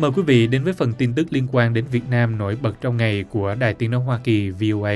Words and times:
Mời 0.00 0.10
quý 0.16 0.22
vị 0.26 0.46
đến 0.46 0.64
với 0.64 0.72
phần 0.72 0.92
tin 0.98 1.14
tức 1.14 1.26
liên 1.30 1.46
quan 1.52 1.74
đến 1.74 1.84
Việt 1.92 2.02
Nam 2.10 2.38
nổi 2.38 2.58
bật 2.62 2.72
trong 2.80 2.96
ngày 2.96 3.24
của 3.30 3.54
Đài 3.60 3.74
Tiếng 3.74 3.90
Nói 3.90 4.00
Hoa 4.00 4.20
Kỳ 4.24 4.50
VOA. 4.50 4.94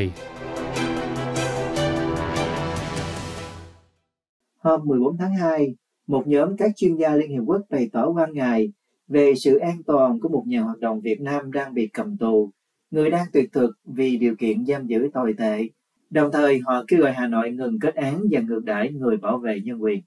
Hôm 4.59 4.81
14 4.85 5.17
tháng 5.19 5.35
2, 5.35 5.75
một 6.07 6.27
nhóm 6.27 6.57
các 6.57 6.71
chuyên 6.77 6.97
gia 6.97 7.17
Liên 7.17 7.31
Hiệp 7.31 7.43
Quốc 7.47 7.61
bày 7.71 7.89
tỏ 7.93 8.09
quan 8.09 8.33
ngại 8.33 8.73
về 9.09 9.35
sự 9.35 9.57
an 9.59 9.83
toàn 9.87 10.21
của 10.21 10.29
một 10.29 10.45
nhà 10.47 10.61
hoạt 10.61 10.79
động 10.79 11.01
Việt 11.01 11.21
Nam 11.21 11.53
đang 11.53 11.75
bị 11.75 11.87
cầm 11.87 12.17
tù, 12.17 12.51
người 12.91 13.11
đang 13.11 13.27
tuyệt 13.33 13.53
thực 13.53 13.71
vì 13.85 14.17
điều 14.17 14.35
kiện 14.37 14.67
giam 14.67 14.87
giữ 14.87 15.11
tồi 15.15 15.35
tệ. 15.39 15.69
Đồng 16.11 16.33
thời, 16.33 16.61
họ 16.67 16.85
kêu 16.89 17.01
gọi 17.01 17.13
Hà 17.13 17.27
Nội 17.27 17.51
ngừng 17.51 17.79
kết 17.79 17.95
án 17.95 18.23
và 18.31 18.41
ngược 18.41 18.65
đãi 18.65 18.91
người 18.93 19.17
bảo 19.17 19.39
vệ 19.39 19.61
nhân 19.65 19.83
quyền. 19.83 20.03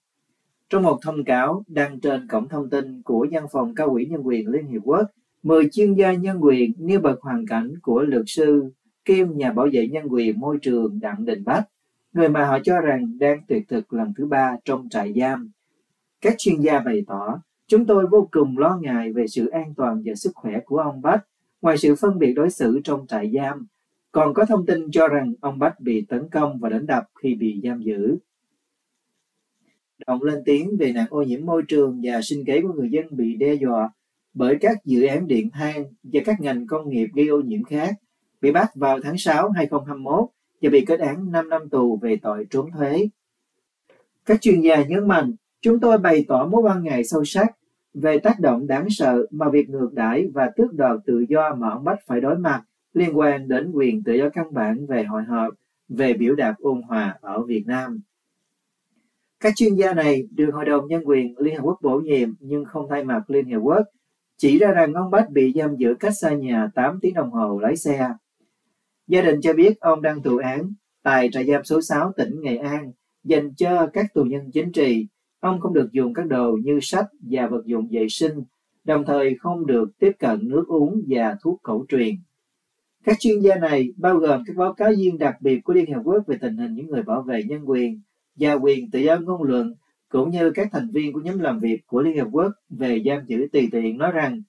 Trong 0.70 0.84
một 0.84 1.00
thông 1.02 1.24
cáo 1.24 1.64
đăng 1.68 2.00
trên 2.00 2.28
cổng 2.28 2.48
thông 2.50 2.70
tin 2.70 3.02
của 3.02 3.28
Văn 3.32 3.46
phòng 3.52 3.76
Cao 3.76 3.88
ủy 3.88 4.06
Nhân 4.06 4.22
quyền 4.22 4.48
Liên 4.48 4.68
Hiệp 4.68 4.82
Quốc, 4.84 5.04
10 5.44 5.70
chuyên 5.72 5.94
gia 5.94 6.14
nhân 6.14 6.38
quyền 6.44 6.74
nêu 6.78 7.00
bật 7.00 7.22
hoàn 7.22 7.48
cảnh 7.48 7.74
của 7.82 8.02
luật 8.02 8.24
sư 8.28 8.72
kiêm 9.06 9.38
nhà 9.38 9.52
bảo 9.52 9.68
vệ 9.74 9.88
nhân 9.88 10.06
quyền 10.10 10.40
môi 10.40 10.58
trường 10.62 11.00
Đặng 11.00 11.26
Đình 11.26 11.44
Bách, 11.44 11.70
người 12.14 12.30
mà 12.30 12.46
họ 12.46 12.60
cho 12.64 12.82
rằng 12.82 13.18
đang 13.20 13.42
tuyệt 13.48 13.64
thực 13.68 13.94
lần 13.94 14.14
thứ 14.18 14.26
ba 14.26 14.58
trong 14.66 14.90
trại 14.90 15.14
giam. 15.14 15.52
Các 16.22 16.36
chuyên 16.38 16.62
gia 16.62 16.80
bày 16.80 17.04
tỏ, 17.08 17.42
chúng 17.68 17.86
tôi 17.86 18.08
vô 18.08 18.28
cùng 18.32 18.58
lo 18.58 18.78
ngại 18.82 19.14
về 19.14 19.28
sự 19.28 19.48
an 19.48 19.74
toàn 19.78 20.02
và 20.06 20.16
sức 20.16 20.32
khỏe 20.36 20.60
của 20.66 20.78
ông 20.78 21.02
Bách, 21.02 21.26
ngoài 21.62 21.78
sự 21.78 21.96
phân 21.96 22.20
biệt 22.20 22.34
đối 22.34 22.50
xử 22.50 22.80
trong 22.84 23.08
trại 23.08 23.32
giam. 23.36 23.68
Còn 24.12 24.34
có 24.34 24.46
thông 24.46 24.66
tin 24.66 24.92
cho 24.92 25.08
rằng 25.08 25.34
ông 25.42 25.60
Bách 25.60 25.80
bị 25.80 26.06
tấn 26.10 26.30
công 26.30 26.60
và 26.60 26.70
đánh 26.70 26.86
đập 26.86 27.04
khi 27.22 27.36
bị 27.36 27.62
giam 27.64 27.82
giữ 27.82 28.18
động 30.08 30.24
lên 30.24 30.42
tiếng 30.46 30.78
về 30.78 30.92
nạn 30.92 31.06
ô 31.10 31.22
nhiễm 31.22 31.46
môi 31.46 31.64
trường 31.68 32.02
và 32.04 32.22
sinh 32.22 32.46
kế 32.46 32.62
của 32.62 32.74
người 32.74 32.90
dân 32.92 33.06
bị 33.12 33.36
đe 33.36 33.54
dọa 33.54 33.90
bởi 34.36 34.58
các 34.62 34.86
dự 34.86 35.06
án 35.06 35.28
điện 35.28 35.50
than 35.50 35.84
và 36.04 36.20
các 36.26 36.42
ngành 36.42 36.68
công 36.68 36.90
nghiệp 36.90 37.08
gây 37.14 37.28
ô 37.28 37.42
nhiễm 37.42 37.64
khác, 37.64 37.96
bị 38.42 38.52
bắt 38.52 38.76
vào 38.76 39.00
tháng 39.04 39.18
6 39.18 39.50
2021 39.50 40.30
và 40.62 40.70
bị 40.70 40.86
kết 40.86 41.00
án 41.00 41.32
5 41.32 41.50
năm 41.50 41.70
tù 41.70 41.98
về 42.02 42.18
tội 42.22 42.46
trốn 42.50 42.72
thuế. 42.72 43.10
Các 44.26 44.42
chuyên 44.42 44.62
gia 44.62 44.84
nhấn 44.84 45.08
mạnh, 45.08 45.32
chúng 45.62 45.80
tôi 45.80 45.98
bày 45.98 46.26
tỏ 46.28 46.48
mối 46.52 46.62
quan 46.62 46.84
ngại 46.84 47.04
sâu 47.04 47.26
sắc 47.26 47.48
về 47.94 48.20
tác 48.20 48.40
động 48.40 48.68
đáng 48.68 48.88
sợ 48.90 49.26
mà 49.32 49.50
việc 49.50 49.70
ngược 49.70 49.94
đãi 49.94 50.28
và 50.34 50.52
tước 50.56 50.74
đoạt 50.74 51.00
tự 51.06 51.26
do 51.30 51.56
mà 51.56 51.70
ông 51.70 51.84
Bách 51.84 52.00
phải 52.08 52.22
đối 52.22 52.38
mặt 52.38 52.62
liên 52.94 53.18
quan 53.18 53.48
đến 53.48 53.72
quyền 53.72 54.04
tự 54.04 54.14
do 54.14 54.30
căn 54.30 54.54
bản 54.54 54.86
về 54.86 55.04
hội 55.04 55.24
họp, 55.24 55.54
về 55.90 56.14
biểu 56.14 56.36
đạt 56.36 56.56
ôn 56.58 56.82
hòa 56.82 57.18
ở 57.22 57.44
Việt 57.44 57.64
Nam. 57.66 58.02
Các 59.46 59.54
chuyên 59.56 59.76
gia 59.76 59.94
này 59.94 60.24
được 60.32 60.50
Hội 60.54 60.66
đồng 60.66 60.88
Nhân 60.88 61.02
quyền 61.06 61.38
Liên 61.38 61.56
Hợp 61.56 61.62
Quốc 61.64 61.80
bổ 61.82 62.00
nhiệm 62.00 62.30
nhưng 62.40 62.66
không 62.66 62.86
thay 62.90 63.04
mặt 63.04 63.30
Liên 63.30 63.50
Hợp 63.52 63.60
Quốc, 63.64 63.82
chỉ 64.38 64.58
ra 64.58 64.72
rằng 64.72 64.94
ông 64.94 65.12
Bách 65.12 65.30
bị 65.30 65.54
giam 65.56 65.76
giữ 65.76 65.96
cách 66.00 66.14
xa 66.22 66.34
nhà 66.34 66.70
8 66.76 67.00
tiếng 67.02 67.14
đồng 67.14 67.32
hồ 67.32 67.60
lái 67.60 67.76
xe. 67.76 68.10
Gia 69.08 69.22
đình 69.22 69.42
cho 69.42 69.54
biết 69.54 69.80
ông 69.80 70.02
đang 70.02 70.24
thụ 70.24 70.38
án 70.38 70.74
tại 71.04 71.30
trại 71.32 71.46
giam 71.46 71.64
số 71.64 71.82
6 71.82 72.12
tỉnh 72.18 72.42
Nghệ 72.42 72.58
An 72.58 72.92
dành 73.24 73.56
cho 73.56 73.88
các 73.94 74.06
tù 74.14 74.24
nhân 74.24 74.52
chính 74.54 74.72
trị. 74.72 75.08
Ông 75.40 75.60
không 75.60 75.74
được 75.74 75.90
dùng 75.92 76.14
các 76.14 76.26
đồ 76.28 76.58
như 76.64 76.80
sách 76.82 77.06
và 77.20 77.48
vật 77.48 77.66
dụng 77.66 77.88
vệ 77.92 78.08
sinh, 78.10 78.44
đồng 78.84 79.04
thời 79.08 79.36
không 79.40 79.66
được 79.66 79.90
tiếp 80.00 80.12
cận 80.20 80.40
nước 80.48 80.66
uống 80.68 81.02
và 81.08 81.38
thuốc 81.44 81.60
cổ 81.64 81.86
truyền. 81.90 82.16
Các 83.04 83.20
chuyên 83.20 83.40
gia 83.40 83.56
này 83.56 83.94
bao 83.98 84.18
gồm 84.18 84.44
các 84.46 84.56
báo 84.56 84.74
cáo 84.74 84.92
viên 84.98 85.18
đặc 85.18 85.36
biệt 85.42 85.60
của 85.64 85.74
Liên 85.74 85.94
Hợp 85.94 86.02
Quốc 86.04 86.24
về 86.28 86.38
tình 86.42 86.58
hình 86.58 86.74
những 86.74 86.88
người 86.88 87.04
bảo 87.04 87.22
vệ 87.22 87.44
nhân 87.44 87.70
quyền, 87.70 88.02
và 88.36 88.54
quyền 88.54 88.92
tự 88.92 89.00
do 89.00 89.18
ngôn 89.18 89.44
luận 89.44 89.76
cũng 90.10 90.30
như 90.30 90.52
các 90.52 90.68
thành 90.72 90.90
viên 90.90 91.14
của 91.14 91.20
nhóm 91.20 91.40
làm 91.40 91.60
việc 91.60 91.88
của 91.88 92.02
Liên 92.02 92.18
Hợp 92.18 92.28
Quốc 92.32 92.52
về 92.70 93.02
giam 93.06 93.26
giữ 93.28 93.48
tùy 93.52 93.70
tiện 93.72 93.98
nói 93.98 94.12
rằng 94.12 94.42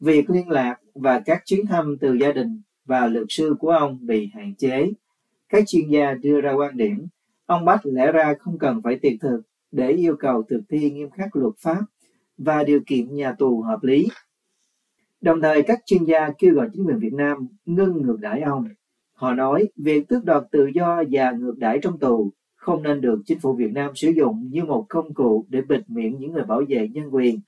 việc 0.00 0.30
liên 0.30 0.48
lạc 0.48 0.76
và 0.94 1.20
các 1.20 1.42
chuyến 1.44 1.66
thăm 1.66 1.96
từ 2.00 2.14
gia 2.14 2.32
đình 2.32 2.62
và 2.84 3.06
luật 3.06 3.26
sư 3.28 3.54
của 3.58 3.70
ông 3.70 4.06
bị 4.06 4.30
hạn 4.34 4.54
chế. 4.54 4.92
Các 5.48 5.64
chuyên 5.66 5.88
gia 5.88 6.14
đưa 6.14 6.40
ra 6.40 6.52
quan 6.52 6.76
điểm, 6.76 7.06
ông 7.46 7.64
Bách 7.64 7.86
lẽ 7.86 8.12
ra 8.12 8.34
không 8.40 8.58
cần 8.58 8.82
phải 8.82 8.98
tiền 9.02 9.18
thực 9.18 9.42
để 9.72 9.90
yêu 9.90 10.16
cầu 10.18 10.42
thực 10.42 10.60
thi 10.68 10.90
nghiêm 10.90 11.10
khắc 11.10 11.36
luật 11.36 11.54
pháp 11.58 11.80
và 12.38 12.64
điều 12.64 12.80
kiện 12.86 13.14
nhà 13.14 13.32
tù 13.32 13.60
hợp 13.60 13.82
lý. 13.82 14.08
Đồng 15.20 15.40
thời, 15.40 15.62
các 15.62 15.80
chuyên 15.86 16.04
gia 16.04 16.30
kêu 16.38 16.54
gọi 16.54 16.68
chính 16.72 16.84
quyền 16.84 16.98
Việt 16.98 17.12
Nam 17.12 17.48
ngưng 17.64 18.02
ngược 18.02 18.16
đãi 18.20 18.40
ông. 18.40 18.68
Họ 19.12 19.34
nói 19.34 19.68
việc 19.76 20.08
tước 20.08 20.24
đoạt 20.24 20.42
tự 20.50 20.66
do 20.74 21.02
và 21.10 21.32
ngược 21.32 21.58
đãi 21.58 21.78
trong 21.82 21.98
tù 21.98 22.32
không 22.62 22.82
nên 22.82 23.00
được 23.00 23.22
chính 23.26 23.38
phủ 23.40 23.54
Việt 23.54 23.72
Nam 23.72 23.90
sử 23.94 24.10
dụng 24.10 24.48
như 24.50 24.64
một 24.64 24.86
công 24.88 25.14
cụ 25.14 25.46
để 25.48 25.60
bịt 25.60 25.80
miệng 25.88 26.18
những 26.18 26.32
người 26.32 26.44
bảo 26.44 26.62
vệ 26.68 26.88
nhân 26.88 27.14
quyền 27.14 27.40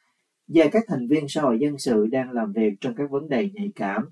và 0.48 0.64
các 0.72 0.84
thành 0.88 1.06
viên 1.06 1.28
xã 1.28 1.42
hội 1.42 1.58
dân 1.58 1.78
sự 1.78 2.06
đang 2.06 2.30
làm 2.32 2.52
việc 2.52 2.74
trong 2.80 2.94
các 2.94 3.10
vấn 3.10 3.28
đề 3.28 3.50
nhạy 3.54 3.70
cảm. 3.74 4.08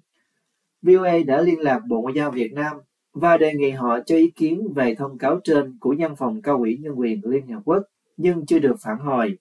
VOA 0.82 1.18
đã 1.26 1.40
liên 1.40 1.60
lạc 1.60 1.80
Bộ 1.88 2.00
Ngoại 2.00 2.14
giao 2.16 2.30
Việt 2.30 2.52
Nam 2.52 2.76
và 3.12 3.36
đề 3.36 3.54
nghị 3.54 3.70
họ 3.70 4.00
cho 4.06 4.16
ý 4.16 4.30
kiến 4.30 4.72
về 4.74 4.94
thông 4.94 5.18
cáo 5.18 5.40
trên 5.44 5.78
của 5.80 5.94
Văn 5.98 6.16
phòng 6.16 6.42
Cao 6.42 6.56
ủy 6.56 6.78
Nhân 6.80 6.92
quyền 6.92 7.20
Liên 7.24 7.46
Hợp 7.46 7.60
Quốc 7.64 7.82
nhưng 8.16 8.46
chưa 8.46 8.58
được 8.58 8.76
phản 8.80 8.98
hồi. 8.98 9.38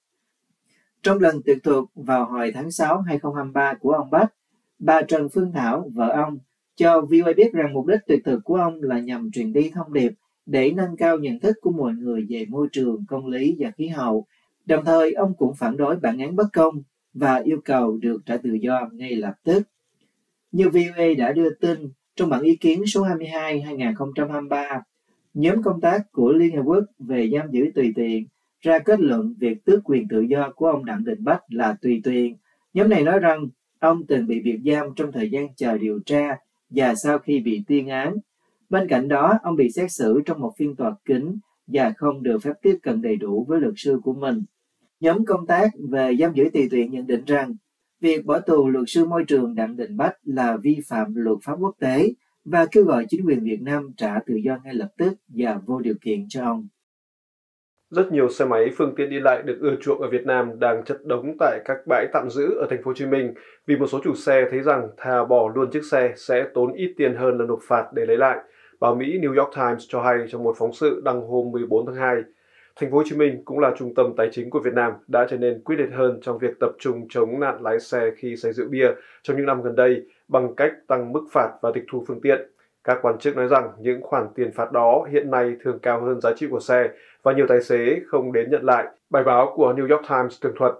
Trong 1.04 1.20
lần 1.20 1.42
tuyệt 1.46 1.58
thuật 1.64 1.84
vào 1.96 2.26
hồi 2.26 2.52
tháng 2.54 2.72
6 2.72 3.02
2023 3.02 3.74
của 3.74 3.92
ông 3.92 4.10
Bách, 4.10 4.34
bà 4.80 5.02
Trần 5.02 5.30
Phương 5.30 5.52
Thảo, 5.52 5.90
vợ 5.94 6.10
ông, 6.10 6.38
cho 6.76 7.02
VOA 7.02 7.34
biết 7.38 7.54
rằng 7.54 7.74
mục 7.74 7.88
đích 7.88 8.00
tuyệt 8.08 8.20
thực 8.26 8.40
của 8.44 8.56
ông 8.56 8.84
là 8.84 9.00
nhằm 9.00 9.32
truyền 9.32 9.54
đi 9.54 9.72
thông 9.74 9.94
điệp 9.94 10.12
để 10.46 10.72
nâng 10.72 10.98
cao 10.98 11.18
nhận 11.18 11.40
thức 11.40 11.56
của 11.62 11.72
mọi 11.72 11.94
người 11.94 12.26
về 12.30 12.46
môi 12.50 12.68
trường, 12.72 13.06
công 13.08 13.28
lý 13.28 13.56
và 13.60 13.72
khí 13.72 13.88
hậu. 13.88 14.26
Đồng 14.66 14.86
thời, 14.86 15.14
ông 15.14 15.34
cũng 15.38 15.56
phản 15.56 15.78
đối 15.78 15.96
bản 15.96 16.18
án 16.18 16.36
bất 16.36 16.48
công 16.54 16.84
và 17.14 17.36
yêu 17.36 17.62
cầu 17.66 17.98
được 17.98 18.22
trả 18.26 18.38
tự 18.38 18.54
do 18.54 18.90
ngay 18.92 19.16
lập 19.16 19.34
tức. 19.44 19.64
Như 20.52 20.70
VOA 20.70 21.06
đã 21.18 21.32
đưa 21.32 21.50
tin 21.50 21.90
trong 22.16 22.30
bản 22.30 22.42
ý 22.42 22.56
kiến 22.56 22.86
số 22.86 23.04
22 23.04 23.62
2023, 23.62 24.82
nhóm 25.34 25.64
công 25.64 25.82
tác 25.82 26.12
của 26.12 26.32
Liên 26.32 26.56
Hợp 26.56 26.64
Quốc 26.66 26.84
về 27.00 27.30
giam 27.30 27.52
giữ 27.52 27.72
tùy 27.76 27.94
tiện 27.96 28.26
ra 28.62 28.80
kết 28.80 29.00
luận 29.00 29.34
việc 29.40 29.66
tước 29.66 29.80
quyền 29.84 30.08
tự 30.08 30.22
do 30.22 30.52
của 30.56 30.68
ông 30.68 30.86
Đặng 30.86 31.04
Đình 31.04 31.24
Bách 31.24 31.44
là 31.50 31.76
tùy 31.82 32.02
tiện. 32.04 32.36
Nhóm 32.74 32.90
này 32.90 33.04
nói 33.04 33.20
rằng 33.20 33.48
ông 33.80 34.06
từng 34.08 34.28
bị 34.28 34.40
biệt 34.40 34.60
giam 34.66 34.88
trong 34.96 35.12
thời 35.12 35.30
gian 35.30 35.48
chờ 35.56 35.78
điều 35.78 36.00
tra 36.06 36.38
và 36.70 36.96
sau 36.96 37.20
khi 37.20 37.40
bị 37.40 37.64
tuyên 37.68 37.88
án 37.88 38.18
Bên 38.72 38.88
cạnh 38.88 39.08
đó, 39.08 39.40
ông 39.44 39.56
bị 39.56 39.70
xét 39.70 39.92
xử 39.92 40.22
trong 40.26 40.40
một 40.40 40.52
phiên 40.58 40.76
tòa 40.76 40.96
kín 41.06 41.40
và 41.68 41.94
không 41.98 42.24
được 42.24 42.38
phép 42.44 42.54
tiếp 42.62 42.78
cận 42.84 43.02
đầy 43.02 43.16
đủ 43.16 43.46
với 43.48 43.62
luật 43.62 43.74
sư 43.78 44.00
của 44.04 44.14
mình. 44.14 44.44
Nhóm 45.00 45.26
công 45.26 45.48
tác 45.48 45.72
về 45.92 46.16
giam 46.20 46.34
giữ 46.34 46.50
tùy 46.54 46.68
tiện 46.72 46.92
nhận 46.92 47.08
định 47.08 47.24
rằng 47.26 47.56
việc 48.02 48.26
bỏ 48.26 48.40
tù 48.40 48.70
luật 48.70 48.86
sư 48.88 49.06
môi 49.06 49.24
trường 49.28 49.56
Đặng 49.56 49.76
Đình 49.76 49.98
Bách 49.98 50.16
là 50.24 50.58
vi 50.58 50.80
phạm 50.90 51.16
luật 51.16 51.38
pháp 51.44 51.54
quốc 51.60 51.76
tế 51.80 52.14
và 52.46 52.66
kêu 52.72 52.84
gọi 52.84 53.06
chính 53.10 53.26
quyền 53.26 53.44
Việt 53.44 53.62
Nam 53.62 53.92
trả 53.98 54.20
tự 54.26 54.36
do 54.36 54.58
ngay 54.64 54.74
lập 54.74 54.90
tức 54.98 55.14
và 55.28 55.60
vô 55.66 55.80
điều 55.80 55.96
kiện 56.02 56.26
cho 56.30 56.44
ông. 56.44 56.68
Rất 57.90 58.12
nhiều 58.12 58.30
xe 58.30 58.46
máy, 58.46 58.66
phương 58.78 58.94
tiện 58.98 59.10
đi 59.10 59.20
lại 59.20 59.42
được 59.46 59.58
ưa 59.62 59.76
chuộng 59.82 60.02
ở 60.02 60.10
Việt 60.10 60.26
Nam 60.26 60.60
đang 60.60 60.84
chất 60.86 61.06
đống 61.06 61.36
tại 61.40 61.60
các 61.66 61.78
bãi 61.88 62.08
tạm 62.14 62.30
giữ 62.30 62.54
ở 62.62 62.68
thành 62.70 62.84
phố 62.84 62.90
Hồ 62.90 62.94
Chí 62.94 63.06
Minh 63.06 63.34
vì 63.68 63.78
một 63.78 63.88
số 63.88 64.00
chủ 64.04 64.16
xe 64.16 64.46
thấy 64.52 64.60
rằng 64.60 64.88
thà 64.98 65.26
bỏ 65.26 65.52
luôn 65.56 65.70
chiếc 65.72 65.84
xe 65.92 66.14
sẽ 66.16 66.46
tốn 66.54 66.74
ít 66.74 66.94
tiền 66.98 67.16
hơn 67.16 67.38
là 67.38 67.46
nộp 67.46 67.60
phạt 67.68 67.86
để 67.94 68.06
lấy 68.06 68.18
lại. 68.18 68.38
Báo 68.82 68.96
Mỹ 68.96 69.20
New 69.20 69.40
York 69.40 69.56
Times 69.56 69.86
cho 69.88 70.02
hay 70.02 70.18
trong 70.30 70.44
một 70.44 70.56
phóng 70.58 70.74
sự 70.74 71.02
đăng 71.06 71.28
hôm 71.28 71.52
14 71.52 71.86
tháng 71.86 71.96
2, 71.96 72.16
Thành 72.76 72.92
phố 72.92 72.98
Hồ 72.98 73.04
Chí 73.06 73.16
Minh 73.16 73.42
cũng 73.46 73.60
là 73.60 73.72
trung 73.78 73.96
tâm 73.96 74.14
tài 74.18 74.30
chính 74.32 74.50
của 74.50 74.60
Việt 74.60 74.74
Nam 74.74 74.94
đã 75.08 75.28
trở 75.30 75.38
nên 75.38 75.62
quyết 75.64 75.76
liệt 75.76 75.90
hơn 75.94 76.20
trong 76.22 76.38
việc 76.38 76.60
tập 76.60 76.72
trung 76.80 77.08
chống 77.10 77.40
nạn 77.40 77.62
lái 77.62 77.80
xe 77.80 78.12
khi 78.18 78.36
say 78.36 78.54
rượu 78.54 78.68
bia 78.70 78.88
trong 79.24 79.38
những 79.38 79.46
năm 79.46 79.62
gần 79.62 79.76
đây 79.76 80.06
bằng 80.28 80.56
cách 80.56 80.72
tăng 80.88 81.14
mức 81.14 81.24
phạt 81.32 81.50
và 81.62 81.72
tịch 81.74 81.84
thu 81.92 82.04
phương 82.08 82.22
tiện. 82.22 82.52
Các 82.84 83.00
quan 83.02 83.18
chức 83.18 83.38
nói 83.38 83.48
rằng 83.48 83.72
những 83.80 84.02
khoản 84.02 84.28
tiền 84.36 84.52
phạt 84.52 84.72
đó 84.72 85.08
hiện 85.12 85.32
nay 85.32 85.56
thường 85.64 85.80
cao 85.80 86.02
hơn 86.02 86.22
giá 86.22 86.34
trị 86.36 86.48
của 86.50 86.60
xe 86.60 86.90
và 87.24 87.34
nhiều 87.34 87.46
tài 87.50 87.62
xế 87.62 88.00
không 88.08 88.34
đến 88.34 88.52
nhận 88.52 88.64
lại. 88.64 88.86
Bài 89.10 89.24
báo 89.24 89.54
của 89.56 89.74
New 89.74 89.96
York 89.96 90.10
Times 90.10 90.42
tường 90.42 90.54
thuật 90.58 90.74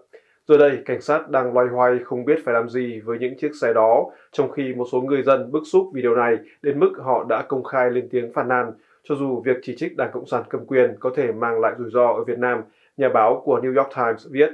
Giờ 0.48 0.58
đây, 0.58 0.80
cảnh 0.86 1.02
sát 1.02 1.30
đang 1.30 1.54
loay 1.54 1.68
hoay 1.68 2.00
không 2.04 2.26
biết 2.26 2.40
phải 2.46 2.54
làm 2.54 2.70
gì 2.70 3.00
với 3.00 3.20
những 3.20 3.38
chiếc 3.38 3.52
xe 3.62 3.74
đó, 3.74 4.12
trong 4.32 4.52
khi 4.52 4.74
một 4.74 4.86
số 4.92 5.02
người 5.02 5.24
dân 5.24 5.52
bức 5.52 5.64
xúc 5.66 5.90
vì 5.94 6.02
điều 6.02 6.16
này 6.16 6.38
đến 6.62 6.80
mức 6.80 6.92
họ 6.98 7.26
đã 7.30 7.42
công 7.48 7.64
khai 7.64 7.92
lên 7.92 8.08
tiếng 8.12 8.34
phản 8.34 8.48
nàn. 8.48 8.72
Cho 9.04 9.16
dù 9.16 9.42
việc 9.46 9.58
chỉ 9.62 9.76
trích 9.78 9.98
Đảng 9.98 10.12
Cộng 10.14 10.26
sản 10.26 10.44
cầm 10.50 10.66
quyền 10.66 10.96
có 11.00 11.12
thể 11.16 11.32
mang 11.32 11.60
lại 11.60 11.74
rủi 11.78 11.90
ro 11.92 12.08
ở 12.08 12.24
Việt 12.24 12.40
Nam, 12.40 12.62
nhà 12.98 13.10
báo 13.10 13.42
của 13.46 13.60
New 13.60 13.78
York 13.78 13.90
Times 13.96 14.28
viết. 14.32 14.50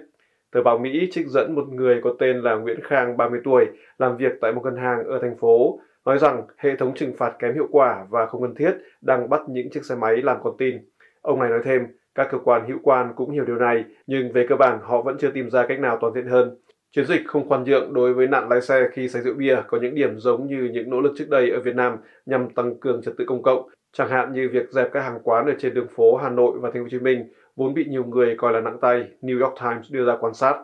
Tờ 0.51 0.63
báo 0.63 0.77
Mỹ 0.77 1.07
trích 1.11 1.27
dẫn 1.27 1.55
một 1.55 1.69
người 1.69 2.01
có 2.03 2.13
tên 2.19 2.41
là 2.41 2.55
Nguyễn 2.55 2.79
Khang, 2.83 3.17
30 3.17 3.39
tuổi, 3.43 3.65
làm 3.99 4.17
việc 4.17 4.31
tại 4.41 4.51
một 4.51 4.61
ngân 4.63 4.75
hàng 4.75 5.03
ở 5.03 5.19
thành 5.19 5.37
phố, 5.37 5.79
nói 6.05 6.19
rằng 6.19 6.43
hệ 6.57 6.75
thống 6.75 6.93
trừng 6.95 7.13
phạt 7.17 7.35
kém 7.39 7.53
hiệu 7.53 7.67
quả 7.71 8.05
và 8.09 8.25
không 8.25 8.41
cần 8.41 8.55
thiết 8.55 8.71
đang 9.01 9.29
bắt 9.29 9.41
những 9.49 9.69
chiếc 9.69 9.85
xe 9.85 9.95
máy 9.95 10.17
làm 10.17 10.37
con 10.43 10.53
tin. 10.57 10.77
Ông 11.21 11.39
này 11.39 11.49
nói 11.49 11.59
thêm, 11.63 11.87
các 12.17 12.27
cơ 12.31 12.37
quan 12.37 12.67
hữu 12.67 12.77
quan 12.83 13.13
cũng 13.15 13.31
hiểu 13.31 13.45
điều 13.45 13.55
này, 13.55 13.83
nhưng 14.07 14.31
về 14.31 14.45
cơ 14.49 14.55
bản 14.55 14.79
họ 14.81 15.01
vẫn 15.01 15.17
chưa 15.19 15.31
tìm 15.31 15.49
ra 15.49 15.65
cách 15.67 15.79
nào 15.79 15.97
toàn 16.01 16.13
diện 16.13 16.27
hơn. 16.27 16.57
Chiến 16.95 17.05
dịch 17.05 17.21
không 17.27 17.49
khoan 17.49 17.63
nhượng 17.63 17.93
đối 17.93 18.13
với 18.13 18.27
nạn 18.27 18.49
lái 18.49 18.61
xe 18.61 18.87
khi 18.93 19.09
say 19.09 19.21
rượu 19.21 19.33
bia 19.33 19.57
có 19.67 19.79
những 19.81 19.95
điểm 19.95 20.17
giống 20.17 20.47
như 20.47 20.69
những 20.71 20.89
nỗ 20.89 21.01
lực 21.01 21.13
trước 21.17 21.29
đây 21.29 21.49
ở 21.51 21.59
Việt 21.59 21.75
Nam 21.75 21.97
nhằm 22.25 22.49
tăng 22.49 22.79
cường 22.79 23.01
trật 23.01 23.13
tự 23.17 23.25
công 23.27 23.43
cộng, 23.43 23.69
chẳng 23.93 24.09
hạn 24.09 24.33
như 24.33 24.49
việc 24.51 24.71
dẹp 24.71 24.91
các 24.93 25.01
hàng 25.01 25.19
quán 25.23 25.45
ở 25.45 25.53
trên 25.59 25.73
đường 25.73 25.87
phố 25.95 26.15
Hà 26.15 26.29
Nội 26.29 26.59
và 26.59 26.71
Thành 26.71 26.81
phố 26.81 26.83
Hồ 26.83 26.89
Chí 26.91 26.99
Minh 26.99 27.23
vốn 27.55 27.73
bị 27.73 27.85
nhiều 27.89 28.03
người 28.03 28.35
coi 28.37 28.53
là 28.53 28.61
nặng 28.61 28.77
tay, 28.81 29.07
New 29.21 29.41
York 29.41 29.53
Times 29.61 29.91
đưa 29.91 30.05
ra 30.05 30.17
quan 30.19 30.33
sát. 30.33 30.63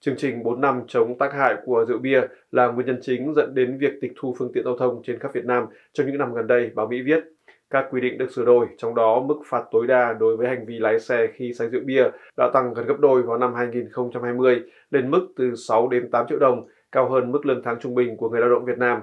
Chương 0.00 0.16
trình 0.16 0.42
4 0.42 0.60
năm 0.60 0.82
chống 0.88 1.18
tác 1.18 1.32
hại 1.32 1.56
của 1.64 1.84
rượu 1.88 1.98
bia 1.98 2.20
là 2.50 2.66
nguyên 2.66 2.86
nhân 2.86 2.98
chính 3.02 3.34
dẫn 3.34 3.54
đến 3.54 3.78
việc 3.78 3.92
tịch 4.00 4.12
thu 4.20 4.34
phương 4.38 4.50
tiện 4.54 4.64
giao 4.64 4.76
thông 4.76 5.02
trên 5.06 5.18
khắp 5.18 5.34
Việt 5.34 5.44
Nam 5.44 5.66
trong 5.92 6.06
những 6.06 6.18
năm 6.18 6.34
gần 6.34 6.46
đây, 6.46 6.70
báo 6.74 6.86
Mỹ 6.86 7.02
viết. 7.02 7.24
Các 7.70 7.86
quy 7.90 8.00
định 8.00 8.18
được 8.18 8.30
sửa 8.30 8.44
đổi, 8.44 8.66
trong 8.76 8.94
đó 8.94 9.20
mức 9.20 9.40
phạt 9.46 9.64
tối 9.70 9.86
đa 9.86 10.12
đối 10.12 10.36
với 10.36 10.48
hành 10.48 10.66
vi 10.66 10.78
lái 10.78 11.00
xe 11.00 11.26
khi 11.34 11.52
say 11.52 11.68
rượu 11.68 11.82
bia 11.84 12.04
đã 12.36 12.50
tăng 12.52 12.74
gần 12.74 12.86
gấp 12.86 13.00
đôi 13.00 13.22
vào 13.22 13.38
năm 13.38 13.54
2020 13.54 14.62
lên 14.90 15.10
mức 15.10 15.28
từ 15.36 15.54
6 15.54 15.88
đến 15.88 16.10
8 16.10 16.26
triệu 16.28 16.38
đồng, 16.38 16.66
cao 16.92 17.08
hơn 17.08 17.32
mức 17.32 17.46
lương 17.46 17.62
tháng 17.62 17.80
trung 17.80 17.94
bình 17.94 18.16
của 18.16 18.28
người 18.28 18.40
lao 18.40 18.50
động 18.50 18.64
Việt 18.64 18.78
Nam. 18.78 19.00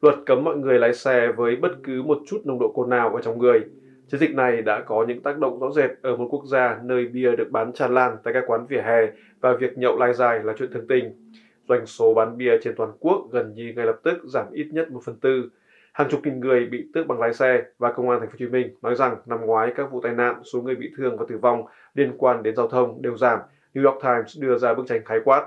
Luật 0.00 0.14
cấm 0.26 0.44
mọi 0.44 0.56
người 0.56 0.78
lái 0.78 0.94
xe 0.94 1.32
với 1.36 1.56
bất 1.56 1.72
cứ 1.84 2.02
một 2.02 2.18
chút 2.26 2.40
nồng 2.44 2.58
độ 2.58 2.72
cồn 2.74 2.90
nào 2.90 3.14
ở 3.14 3.22
trong 3.22 3.38
người. 3.38 3.60
Chiến 4.08 4.20
dịch 4.20 4.34
này 4.34 4.62
đã 4.62 4.82
có 4.86 5.04
những 5.08 5.22
tác 5.22 5.38
động 5.38 5.60
rõ 5.60 5.70
rệt 5.70 5.90
ở 6.02 6.16
một 6.16 6.28
quốc 6.30 6.44
gia 6.46 6.78
nơi 6.82 7.06
bia 7.06 7.36
được 7.36 7.50
bán 7.50 7.72
tràn 7.72 7.94
lan 7.94 8.16
tại 8.24 8.34
các 8.34 8.44
quán 8.46 8.66
vỉa 8.66 8.82
hè 8.84 9.06
và 9.40 9.56
việc 9.60 9.78
nhậu 9.78 9.98
lai 9.98 10.14
dài 10.14 10.40
là 10.44 10.52
chuyện 10.58 10.72
thường 10.72 10.86
tình. 10.88 11.30
Doanh 11.68 11.86
số 11.86 12.14
bán 12.14 12.36
bia 12.36 12.58
trên 12.62 12.74
toàn 12.76 12.90
quốc 13.00 13.28
gần 13.32 13.54
như 13.54 13.72
ngay 13.76 13.86
lập 13.86 14.00
tức 14.02 14.18
giảm 14.24 14.46
ít 14.52 14.66
nhất 14.72 14.90
1 14.90 15.00
phần 15.04 15.16
tư. 15.20 15.48
Hàng 15.92 16.08
chục 16.10 16.20
nghìn 16.24 16.40
người 16.40 16.66
bị 16.66 16.88
tước 16.94 17.06
bằng 17.06 17.20
lái 17.20 17.32
xe 17.32 17.62
và 17.78 17.92
công 17.92 18.10
an 18.10 18.20
thành 18.20 18.28
phố 18.28 18.32
Hồ 18.32 18.36
Chí 18.38 18.46
Minh 18.46 18.74
nói 18.82 18.94
rằng 18.94 19.16
năm 19.26 19.40
ngoái 19.40 19.72
các 19.76 19.92
vụ 19.92 20.00
tai 20.00 20.12
nạn, 20.12 20.42
số 20.52 20.62
người 20.62 20.74
bị 20.74 20.90
thương 20.96 21.16
và 21.16 21.24
tử 21.28 21.38
vong 21.38 21.64
liên 21.94 22.14
quan 22.18 22.42
đến 22.42 22.56
giao 22.56 22.68
thông 22.68 23.02
đều 23.02 23.16
giảm. 23.16 23.38
New 23.74 23.90
York 23.90 24.02
Times 24.02 24.38
đưa 24.38 24.58
ra 24.58 24.74
bức 24.74 24.86
tranh 24.86 25.04
khái 25.04 25.18
quát. 25.24 25.46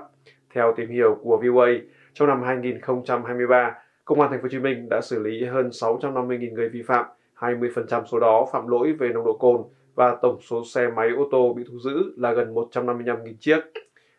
Theo 0.54 0.74
tìm 0.76 0.90
hiểu 0.90 1.18
của 1.22 1.36
VOA, 1.44 1.68
trong 2.12 2.28
năm 2.28 2.42
2023, 2.42 3.74
Công 4.04 4.20
an 4.20 4.30
thành 4.30 4.38
phố 4.38 4.42
Hồ 4.42 4.48
Chí 4.48 4.58
Minh 4.58 4.88
đã 4.88 5.00
xử 5.00 5.22
lý 5.22 5.44
hơn 5.44 5.68
650.000 5.68 6.52
người 6.52 6.68
vi 6.68 6.82
phạm, 6.82 7.04
20% 7.38 8.04
số 8.04 8.20
đó 8.20 8.48
phạm 8.52 8.68
lỗi 8.68 8.92
về 8.92 9.08
nồng 9.08 9.24
độ 9.24 9.32
cồn 9.32 9.62
và 9.94 10.16
tổng 10.22 10.40
số 10.40 10.62
xe 10.74 10.88
máy 10.96 11.10
ô 11.10 11.28
tô 11.30 11.54
bị 11.56 11.64
thu 11.68 11.78
giữ 11.78 12.14
là 12.16 12.32
gần 12.32 12.54
155.000 12.54 13.34
chiếc. 13.40 13.60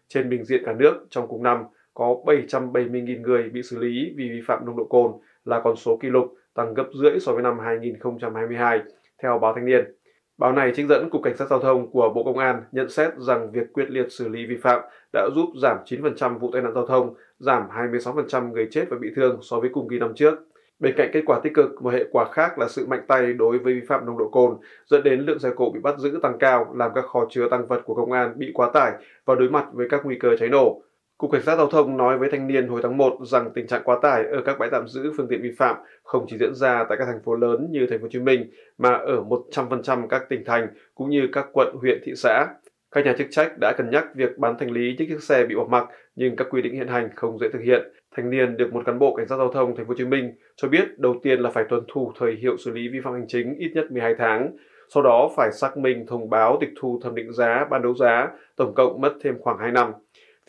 Trên 0.08 0.30
bình 0.30 0.44
diện 0.44 0.64
cả 0.66 0.74
nước, 0.74 1.08
trong 1.10 1.28
cùng 1.28 1.44
năm, 1.44 1.64
có 1.94 2.16
770.000 2.26 3.22
người 3.22 3.50
bị 3.50 3.64
xử 3.64 3.80
lý 3.80 4.14
vì 4.18 4.30
vi 4.30 4.42
phạm 4.48 4.66
nồng 4.66 4.78
độ 4.78 4.84
cồn 4.84 5.12
là 5.46 5.62
con 5.64 5.76
số 5.76 5.98
kỷ 5.98 6.08
lục, 6.08 6.34
tăng 6.54 6.74
gấp 6.74 6.88
rưỡi 7.02 7.20
so 7.20 7.34
với 7.34 7.44
năm 7.44 7.60
2022, 7.60 8.80
theo 9.24 9.40
báo 9.40 9.54
Thanh 9.54 9.66
niên. 9.66 9.96
Báo 10.38 10.52
này 10.52 10.72
trích 10.76 10.88
dẫn 10.88 11.10
Cục 11.10 11.24
Cảnh 11.24 11.38
sát 11.38 11.50
Giao 11.50 11.60
thông 11.60 11.92
của 11.92 12.10
Bộ 12.16 12.24
Công 12.24 12.38
an 12.38 12.64
nhận 12.72 12.90
xét 12.90 13.14
rằng 13.18 13.52
việc 13.52 13.74
quyết 13.74 13.90
liệt 13.90 14.08
xử 14.10 14.28
lý 14.28 14.46
vi 14.46 14.58
phạm 14.58 14.82
đã 15.14 15.30
giúp 15.36 15.50
giảm 15.62 15.78
9% 15.86 16.40
vụ 16.40 16.50
tai 16.54 16.62
nạn 16.62 16.74
giao 16.74 16.88
thông, 16.88 17.14
giảm 17.40 17.64
26% 17.70 18.52
người 18.52 18.68
chết 18.72 18.86
và 18.90 18.98
bị 19.02 19.08
thương 19.16 19.40
so 19.42 19.60
với 19.60 19.70
cùng 19.74 19.90
kỳ 19.90 20.00
năm 20.00 20.14
trước. 20.16 20.36
Bên 20.80 20.94
cạnh 20.98 21.10
kết 21.14 21.22
quả 21.26 21.40
tích 21.44 21.54
cực, 21.54 21.82
một 21.82 21.94
hệ 21.94 22.04
quả 22.12 22.26
khác 22.32 22.60
là 22.60 22.68
sự 22.68 22.86
mạnh 22.88 23.02
tay 23.08 23.34
đối 23.34 23.58
với 23.58 23.74
vi 23.74 23.82
phạm 23.88 24.06
nồng 24.06 24.18
độ 24.18 24.30
cồn, 24.30 24.58
dẫn 24.86 25.04
đến 25.04 25.20
lượng 25.20 25.40
xe 25.40 25.50
cộ 25.56 25.72
bị 25.72 25.80
bắt 25.80 25.98
giữ 25.98 26.20
tăng 26.22 26.38
cao, 26.40 26.74
làm 26.76 26.92
các 26.96 27.06
kho 27.06 27.26
chứa 27.30 27.50
tăng 27.50 27.68
vật 27.68 27.82
của 27.86 27.96
công 27.96 28.12
an 28.12 28.34
bị 28.38 28.52
quá 28.54 28.72
tải 28.74 28.92
và 29.26 29.36
đối 29.36 29.50
mặt 29.50 29.66
với 29.74 29.90
các 29.90 30.02
nguy 30.04 30.20
cơ 30.20 30.38
cháy 30.40 30.50
nổ. 30.50 30.82
Cục 31.18 31.32
Cảnh 31.32 31.42
sát 31.42 31.56
Giao 31.56 31.68
thông 31.68 31.98
nói 31.98 32.18
với 32.18 32.30
thanh 32.32 32.48
niên 32.48 32.68
hồi 32.68 32.82
tháng 32.84 32.98
1 32.98 33.18
rằng 33.22 33.50
tình 33.56 33.68
trạng 33.68 33.82
quá 33.84 34.00
tải 34.02 34.24
ở 34.26 34.42
các 34.46 34.60
bãi 34.60 34.70
tạm 34.72 34.88
giữ 34.88 35.12
phương 35.18 35.28
tiện 35.30 35.42
vi 35.42 35.52
phạm 35.58 35.76
không 36.04 36.26
chỉ 36.28 36.38
diễn 36.40 36.54
ra 36.56 36.86
tại 36.90 36.98
các 36.98 37.06
thành 37.06 37.24
phố 37.26 37.36
lớn 37.36 37.68
như 37.70 37.88
thành 37.90 38.00
phố 38.00 38.04
Hồ 38.04 38.10
Chí 38.12 38.20
Minh 38.20 38.50
mà 38.78 38.90
ở 38.90 39.24
100% 39.52 40.08
các 40.08 40.30
tỉnh 40.30 40.44
thành 40.46 40.68
cũng 40.96 41.10
như 41.10 41.28
các 41.32 41.48
quận, 41.54 41.76
huyện, 41.82 42.02
thị 42.04 42.12
xã. 42.16 42.48
Các 42.92 43.06
nhà 43.06 43.14
chức 43.18 43.28
trách 43.32 43.52
đã 43.62 43.74
cân 43.78 43.90
nhắc 43.90 44.06
việc 44.16 44.38
bán 44.38 44.58
thành 44.58 44.72
lý 44.72 44.96
những 44.98 45.08
chiếc 45.08 45.24
xe 45.24 45.46
bị 45.46 45.56
bỏ 45.56 45.68
mặc 45.70 45.88
nhưng 46.16 46.36
các 46.36 46.48
quy 46.50 46.62
định 46.62 46.74
hiện 46.74 46.88
hành 46.88 47.10
không 47.16 47.40
dễ 47.40 47.50
thực 47.54 47.62
hiện. 47.62 47.82
Thanh 48.16 48.30
niên 48.30 48.58
được 48.58 48.74
một 48.74 48.86
cán 48.86 49.00
bộ 49.00 49.16
cảnh 49.16 49.28
sát 49.28 49.38
giao 49.38 49.52
thông 49.54 49.76
thành 49.76 49.86
phố 49.86 49.90
Hồ 49.90 49.96
Chí 49.98 50.06
Minh 50.06 50.34
cho 50.56 50.68
biết 50.68 51.00
đầu 51.00 51.16
tiên 51.24 51.40
là 51.40 51.50
phải 51.50 51.64
tuân 51.70 51.84
thủ 51.94 52.12
thời 52.20 52.36
hiệu 52.42 52.58
xử 52.58 52.72
lý 52.72 52.88
vi 52.88 53.00
phạm 53.04 53.14
hành 53.14 53.28
chính 53.28 53.56
ít 53.58 53.72
nhất 53.74 53.92
12 53.92 54.16
tháng, 54.18 54.52
sau 54.94 55.04
đó 55.04 55.30
phải 55.36 55.52
xác 55.52 55.78
minh 55.78 56.06
thông 56.08 56.30
báo 56.30 56.58
tịch 56.62 56.70
thu 56.80 57.00
thẩm 57.04 57.16
định 57.16 57.34
giá, 57.34 57.66
ban 57.70 57.82
đấu 57.82 57.96
giá, 57.96 58.30
tổng 58.56 58.74
cộng 58.76 59.02
mất 59.02 59.14
thêm 59.24 59.36
khoảng 59.40 59.58
2 59.58 59.72
năm. 59.72 59.92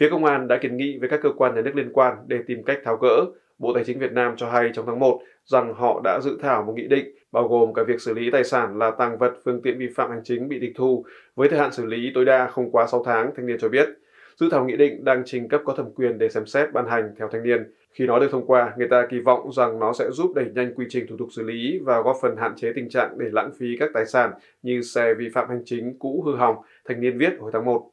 Phía 0.01 0.09
công 0.11 0.25
an 0.25 0.49
đã 0.49 0.59
kiến 0.59 0.77
nghị 0.77 0.99
với 0.99 1.09
các 1.09 1.21
cơ 1.23 1.31
quan 1.37 1.55
nhà 1.55 1.61
nước 1.61 1.77
liên 1.77 1.93
quan 1.93 2.17
để 2.27 2.39
tìm 2.47 2.63
cách 2.63 2.79
tháo 2.85 2.97
gỡ. 2.97 3.27
Bộ 3.59 3.75
Tài 3.75 3.85
chính 3.85 3.99
Việt 3.99 4.13
Nam 4.13 4.35
cho 4.37 4.51
hay 4.51 4.71
trong 4.75 4.87
tháng 4.87 4.99
1 4.99 5.21
rằng 5.45 5.75
họ 5.75 6.01
đã 6.05 6.21
dự 6.23 6.39
thảo 6.43 6.63
một 6.63 6.73
nghị 6.77 6.87
định 6.87 7.15
bao 7.33 7.49
gồm 7.49 7.75
cả 7.75 7.83
việc 7.83 8.01
xử 8.01 8.15
lý 8.15 8.31
tài 8.31 8.45
sản 8.45 8.79
là 8.79 8.91
tăng 8.91 9.19
vật 9.19 9.35
phương 9.45 9.63
tiện 9.63 9.79
vi 9.79 9.89
phạm 9.97 10.11
hành 10.11 10.21
chính 10.25 10.49
bị 10.49 10.61
tịch 10.61 10.73
thu 10.77 11.05
với 11.35 11.49
thời 11.49 11.59
hạn 11.59 11.73
xử 11.73 11.87
lý 11.87 12.11
tối 12.15 12.25
đa 12.25 12.47
không 12.47 12.71
quá 12.71 12.87
6 12.87 13.03
tháng, 13.05 13.31
thanh 13.37 13.47
niên 13.47 13.59
cho 13.59 13.69
biết. 13.69 13.89
Dự 14.37 14.49
thảo 14.51 14.65
nghị 14.65 14.77
định 14.77 15.05
đang 15.05 15.23
trình 15.25 15.49
cấp 15.49 15.61
có 15.65 15.73
thẩm 15.73 15.91
quyền 15.95 16.19
để 16.19 16.29
xem 16.29 16.47
xét 16.47 16.73
ban 16.73 16.87
hành 16.87 17.15
theo 17.19 17.29
thanh 17.33 17.43
niên. 17.43 17.73
Khi 17.93 18.07
nó 18.07 18.19
được 18.19 18.29
thông 18.33 18.47
qua, 18.47 18.73
người 18.77 18.89
ta 18.89 19.07
kỳ 19.11 19.19
vọng 19.19 19.53
rằng 19.53 19.79
nó 19.79 19.93
sẽ 19.93 20.11
giúp 20.11 20.33
đẩy 20.35 20.45
nhanh 20.55 20.75
quy 20.75 20.87
trình 20.89 21.07
thủ 21.09 21.17
tục 21.19 21.29
xử 21.37 21.43
lý 21.43 21.79
và 21.85 22.01
góp 22.01 22.17
phần 22.23 22.37
hạn 22.37 22.53
chế 22.57 22.73
tình 22.75 22.89
trạng 22.89 23.19
để 23.19 23.27
lãng 23.33 23.51
phí 23.59 23.67
các 23.79 23.91
tài 23.95 24.07
sản 24.07 24.33
như 24.63 24.83
xe 24.83 25.15
vi 25.15 25.29
phạm 25.35 25.49
hành 25.49 25.63
chính 25.65 25.99
cũ 25.99 26.23
hư 26.27 26.37
hỏng, 26.37 26.57
thanh 26.89 27.01
niên 27.01 27.19
viết 27.19 27.33
hồi 27.39 27.51
tháng 27.55 27.65
1. 27.65 27.91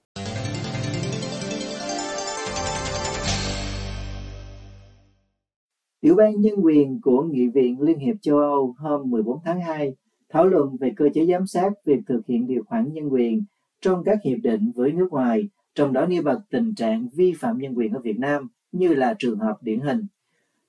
Tiểu 6.04 6.16
ban 6.16 6.42
Nhân 6.42 6.56
quyền 6.64 7.02
của 7.02 7.24
Nghị 7.24 7.48
viện 7.48 7.82
Liên 7.82 8.00
hiệp 8.00 8.16
châu 8.22 8.38
Âu 8.40 8.76
hôm 8.78 9.12
14 9.12 9.40
tháng 9.46 9.62
2 9.62 9.96
thảo 10.30 10.46
luận 10.46 10.78
về 10.80 10.94
cơ 10.96 11.10
chế 11.14 11.26
giám 11.26 11.48
sát 11.48 11.70
việc 11.86 12.00
thực 12.08 12.22
hiện 12.28 12.48
điều 12.48 12.64
khoản 12.64 12.94
nhân 12.94 13.14
quyền 13.14 13.44
trong 13.82 14.04
các 14.04 14.20
hiệp 14.24 14.38
định 14.44 14.72
với 14.76 14.92
nước 14.92 15.08
ngoài, 15.12 15.50
trong 15.76 15.94
đó 15.94 16.06
nêu 16.06 16.22
bật 16.24 16.40
tình 16.50 16.76
trạng 16.76 17.08
vi 17.14 17.34
phạm 17.34 17.58
nhân 17.58 17.78
quyền 17.78 17.94
ở 17.94 18.00
Việt 18.00 18.20
Nam 18.20 18.48
như 18.72 18.94
là 18.94 19.16
trường 19.20 19.40
hợp 19.40 19.58
điển 19.62 19.80
hình. 19.80 20.06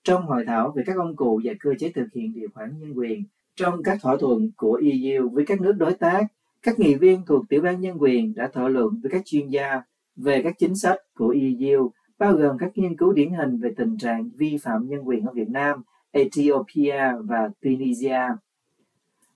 Trong 0.04 0.26
hội 0.26 0.44
thảo 0.46 0.72
về 0.76 0.82
các 0.86 0.94
công 0.96 1.16
cụ 1.16 1.40
và 1.44 1.52
cơ 1.60 1.70
chế 1.78 1.92
thực 1.94 2.06
hiện 2.14 2.32
điều 2.34 2.48
khoản 2.54 2.78
nhân 2.78 2.92
quyền 2.98 3.24
trong 3.56 3.82
các 3.82 3.98
thỏa 4.02 4.16
thuận 4.16 4.50
của 4.56 4.80
EU 4.82 5.28
với 5.28 5.44
các 5.46 5.60
nước 5.60 5.72
đối 5.72 5.94
tác, 5.94 6.26
các 6.62 6.78
nghị 6.78 6.94
viên 6.94 7.22
thuộc 7.26 7.44
Tiểu 7.48 7.62
ban 7.62 7.80
Nhân 7.80 8.02
quyền 8.02 8.34
đã 8.34 8.50
thảo 8.52 8.68
luận 8.68 9.00
với 9.02 9.10
các 9.10 9.22
chuyên 9.24 9.48
gia 9.48 9.82
về 10.16 10.42
các 10.42 10.54
chính 10.58 10.74
sách 10.74 10.98
của 11.14 11.34
EU 11.60 11.90
bao 12.18 12.32
gồm 12.32 12.58
các 12.58 12.70
nghiên 12.74 12.96
cứu 12.96 13.12
điển 13.12 13.32
hình 13.32 13.58
về 13.58 13.70
tình 13.76 13.96
trạng 13.98 14.30
vi 14.36 14.58
phạm 14.62 14.86
nhân 14.88 15.08
quyền 15.08 15.26
ở 15.26 15.32
Việt 15.32 15.48
Nam, 15.48 15.82
Ethiopia 16.10 17.12
và 17.20 17.50
Tunisia. 17.60 18.20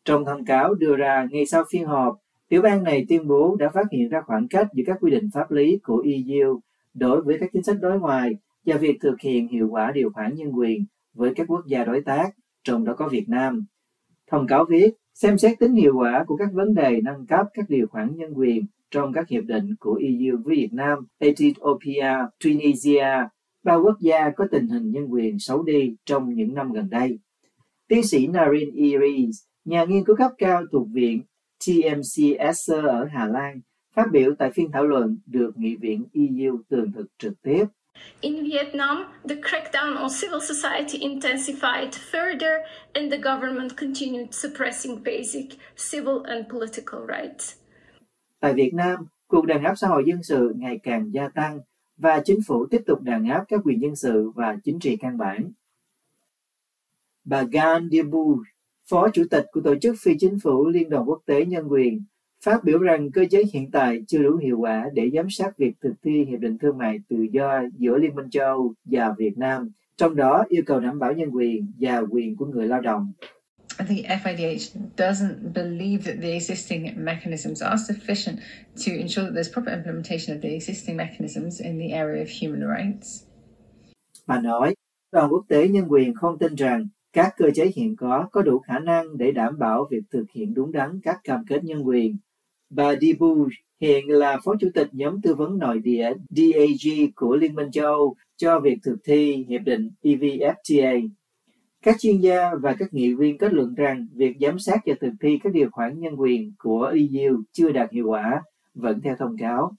Trong 0.04 0.24
thông 0.24 0.44
cáo 0.44 0.74
đưa 0.74 0.96
ra 0.96 1.26
ngay 1.30 1.46
sau 1.46 1.64
phiên 1.70 1.84
họp, 1.84 2.18
tiểu 2.48 2.62
ban 2.62 2.82
này 2.82 3.06
tuyên 3.08 3.28
bố 3.28 3.56
đã 3.56 3.68
phát 3.68 3.86
hiện 3.92 4.08
ra 4.08 4.20
khoảng 4.20 4.48
cách 4.48 4.66
giữa 4.72 4.82
các 4.86 4.96
quy 5.00 5.10
định 5.10 5.28
pháp 5.34 5.50
lý 5.50 5.78
của 5.82 6.04
EU 6.04 6.60
đối 6.94 7.22
với 7.22 7.38
các 7.40 7.50
chính 7.52 7.62
sách 7.62 7.76
đối 7.80 7.98
ngoại 7.98 8.32
và 8.66 8.76
việc 8.76 8.98
thực 9.00 9.20
hiện 9.20 9.48
hiệu 9.48 9.68
quả 9.70 9.92
điều 9.92 10.10
khoản 10.10 10.34
nhân 10.34 10.58
quyền 10.58 10.84
với 11.14 11.34
các 11.34 11.46
quốc 11.50 11.66
gia 11.66 11.84
đối 11.84 12.00
tác, 12.00 12.30
trong 12.64 12.84
đó 12.84 12.94
có 12.96 13.08
Việt 13.08 13.28
Nam. 13.28 13.64
Thông 14.26 14.46
cáo 14.46 14.64
viết, 14.64 14.90
xem 15.14 15.38
xét 15.38 15.58
tính 15.58 15.74
hiệu 15.74 15.92
quả 15.96 16.24
của 16.26 16.36
các 16.36 16.48
vấn 16.52 16.74
đề 16.74 17.00
nâng 17.04 17.26
cấp 17.26 17.46
các 17.54 17.64
điều 17.68 17.86
khoản 17.86 18.16
nhân 18.16 18.32
quyền 18.34 18.64
trong 18.90 19.12
các 19.12 19.28
hiệp 19.28 19.44
định 19.44 19.74
của 19.80 20.00
EU 20.02 20.36
với 20.44 20.56
Việt 20.56 20.72
Nam, 20.72 20.98
Ethiopia, 21.18 22.12
Tunisia, 22.44 23.28
ba 23.62 23.74
quốc 23.74 23.96
gia 24.00 24.30
có 24.36 24.46
tình 24.50 24.66
hình 24.66 24.90
nhân 24.90 25.12
quyền 25.12 25.38
xấu 25.38 25.62
đi 25.62 25.94
trong 26.04 26.34
những 26.34 26.54
năm 26.54 26.72
gần 26.72 26.90
đây. 26.90 27.18
Tiến 27.88 28.02
sĩ 28.02 28.26
Narin 28.26 28.74
Iris, 28.74 29.36
nhà 29.64 29.84
nghiên 29.84 30.04
cứu 30.04 30.16
cấp 30.16 30.30
cao 30.38 30.62
thuộc 30.72 30.88
viện 30.92 31.22
TMC 31.66 32.38
Esser 32.38 32.84
ở 32.84 33.06
Hà 33.12 33.26
Lan, 33.26 33.60
phát 33.94 34.06
biểu 34.12 34.34
tại 34.38 34.50
phiên 34.54 34.72
thảo 34.72 34.86
luận 34.86 35.18
được 35.26 35.50
Nghị 35.56 35.76
viện 35.76 36.04
EU 36.12 36.58
tường 36.68 36.92
thực 36.92 37.06
trực 37.18 37.42
tiếp. 37.42 37.64
In 38.20 38.44
Vietnam, 38.44 39.04
the 39.28 39.34
crackdown 39.34 39.96
on 39.96 40.08
civil 40.20 40.40
society 40.40 40.98
intensified 40.98 41.90
further 42.12 42.64
and 42.92 43.10
the 43.10 43.18
government 43.18 43.76
continued 43.76 44.32
suppressing 44.32 45.02
basic 45.04 45.58
civil 45.76 46.22
and 46.24 46.48
political 46.48 47.00
rights. 47.08 47.57
Tại 48.40 48.54
Việt 48.54 48.74
Nam, 48.74 49.06
cuộc 49.26 49.46
đàn 49.46 49.64
áp 49.64 49.74
xã 49.74 49.88
hội 49.88 50.04
dân 50.06 50.22
sự 50.22 50.52
ngày 50.56 50.78
càng 50.82 51.10
gia 51.12 51.28
tăng 51.28 51.60
và 51.96 52.22
chính 52.24 52.38
phủ 52.46 52.66
tiếp 52.66 52.82
tục 52.86 53.02
đàn 53.02 53.28
áp 53.28 53.44
các 53.48 53.60
quyền 53.64 53.82
dân 53.82 53.96
sự 53.96 54.30
và 54.30 54.56
chính 54.64 54.78
trị 54.78 54.96
căn 54.96 55.18
bản. 55.18 55.52
Bà 57.24 57.42
Gan 57.42 57.88
Dibu, 57.90 58.42
Phó 58.90 59.08
Chủ 59.08 59.24
tịch 59.30 59.46
của 59.52 59.60
Tổ 59.60 59.74
chức 59.78 59.96
Phi 60.00 60.18
Chính 60.18 60.38
phủ 60.42 60.68
Liên 60.68 60.90
đoàn 60.90 61.08
Quốc 61.08 61.22
tế 61.26 61.44
Nhân 61.44 61.72
quyền, 61.72 62.04
phát 62.44 62.64
biểu 62.64 62.78
rằng 62.78 63.10
cơ 63.10 63.24
chế 63.30 63.42
hiện 63.52 63.70
tại 63.70 64.02
chưa 64.06 64.22
đủ 64.22 64.36
hiệu 64.36 64.58
quả 64.58 64.86
để 64.94 65.10
giám 65.14 65.30
sát 65.30 65.58
việc 65.58 65.72
thực 65.80 65.94
thi 66.02 66.24
Hiệp 66.24 66.40
định 66.40 66.58
Thương 66.58 66.78
mại 66.78 66.98
Tự 67.08 67.26
do 67.32 67.62
giữa 67.78 67.98
Liên 67.98 68.14
minh 68.14 68.30
châu 68.30 68.46
Âu 68.46 68.74
và 68.84 69.14
Việt 69.18 69.38
Nam, 69.38 69.70
trong 69.96 70.16
đó 70.16 70.44
yêu 70.48 70.62
cầu 70.66 70.80
đảm 70.80 70.98
bảo 70.98 71.12
nhân 71.12 71.30
quyền 71.30 71.72
và 71.78 72.02
quyền 72.10 72.36
của 72.36 72.46
người 72.46 72.68
lao 72.68 72.80
động 72.80 73.12
the 73.86 74.04
FIDH 74.04 74.96
doesn't 74.96 75.52
believe 75.52 76.04
that 76.04 76.20
the 76.20 76.34
existing 76.34 76.94
mechanisms 76.96 77.62
are 77.62 77.78
sufficient 77.78 78.40
to 78.84 78.90
ensure 78.90 79.24
that 79.24 79.34
there's 79.34 79.48
proper 79.48 79.70
implementation 79.70 80.34
of 80.34 80.42
the 80.42 80.54
existing 80.54 80.96
mechanisms 80.96 81.60
in 81.60 81.78
the 81.78 81.92
area 81.92 82.22
of 82.22 82.28
human 82.28 82.66
rights. 82.66 83.24
Bà 84.26 84.40
nói, 84.40 84.74
đoàn 85.12 85.32
quốc 85.32 85.44
tế 85.48 85.68
nhân 85.68 85.84
quyền 85.88 86.14
không 86.14 86.38
tin 86.38 86.54
rằng 86.54 86.88
các 87.12 87.34
cơ 87.36 87.50
chế 87.54 87.70
hiện 87.76 87.96
có 87.96 88.28
có 88.32 88.42
đủ 88.42 88.58
khả 88.58 88.78
năng 88.78 89.18
để 89.18 89.32
đảm 89.32 89.58
bảo 89.58 89.88
việc 89.90 90.02
thực 90.10 90.24
hiện 90.34 90.54
đúng 90.54 90.72
đắn 90.72 91.00
các 91.02 91.20
cam 91.24 91.44
kết 91.48 91.64
nhân 91.64 91.86
quyền. 91.86 92.16
Bà 92.70 92.94
Dibu 93.00 93.48
hiện 93.80 94.08
là 94.08 94.38
phó 94.44 94.54
chủ 94.60 94.68
tịch 94.74 94.88
nhóm 94.92 95.22
tư 95.22 95.34
vấn 95.34 95.58
nội 95.58 95.78
địa 95.78 96.12
DAG 96.30 97.12
của 97.16 97.36
Liên 97.36 97.54
minh 97.54 97.70
châu 97.70 97.86
Âu 97.86 98.14
cho 98.36 98.60
việc 98.60 98.78
thực 98.82 98.96
thi 99.04 99.46
hiệp 99.48 99.62
định 99.62 99.90
EVFTA. 100.02 101.08
Các 101.88 102.00
chuyên 102.00 102.20
gia 102.20 102.54
và 102.54 102.74
các 102.78 102.94
nghị 102.94 103.14
viên 103.14 103.38
kết 103.38 103.52
luận 103.52 103.74
rằng 103.74 104.06
việc 104.14 104.36
giám 104.40 104.58
sát 104.58 104.80
và 104.86 104.94
thực 105.00 105.12
thi 105.20 105.38
các 105.42 105.52
điều 105.52 105.68
khoản 105.72 106.00
nhân 106.00 106.20
quyền 106.20 106.52
của 106.58 106.92
EU 107.12 107.42
chưa 107.52 107.72
đạt 107.72 107.92
hiệu 107.92 108.08
quả, 108.08 108.42
vẫn 108.74 109.00
theo 109.00 109.16
thông 109.18 109.36
cáo. 109.38 109.72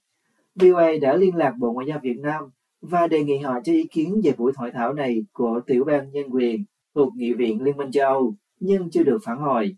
VOA 0.54 0.90
đã 1.02 1.16
liên 1.16 1.36
lạc 1.36 1.54
Bộ 1.58 1.72
Ngoại 1.72 1.86
giao 1.86 1.98
Việt 2.02 2.18
Nam 2.18 2.44
và 2.80 3.06
đề 3.06 3.24
nghị 3.24 3.38
họ 3.38 3.60
cho 3.64 3.72
ý 3.72 3.86
kiến 3.90 4.20
về 4.24 4.32
buổi 4.38 4.52
hội 4.56 4.70
thảo 4.74 4.92
này 4.92 5.24
của 5.32 5.60
Tiểu 5.66 5.84
ban 5.84 6.10
Nhân 6.10 6.24
quyền 6.30 6.64
thuộc 6.94 7.16
Nghị 7.16 7.32
viện 7.32 7.62
Liên 7.62 7.76
minh 7.76 7.90
châu 7.90 8.08
Âu, 8.08 8.34
nhưng 8.60 8.90
chưa 8.90 9.02
được 9.02 9.18
phản 9.24 9.38
hồi. 9.38 9.76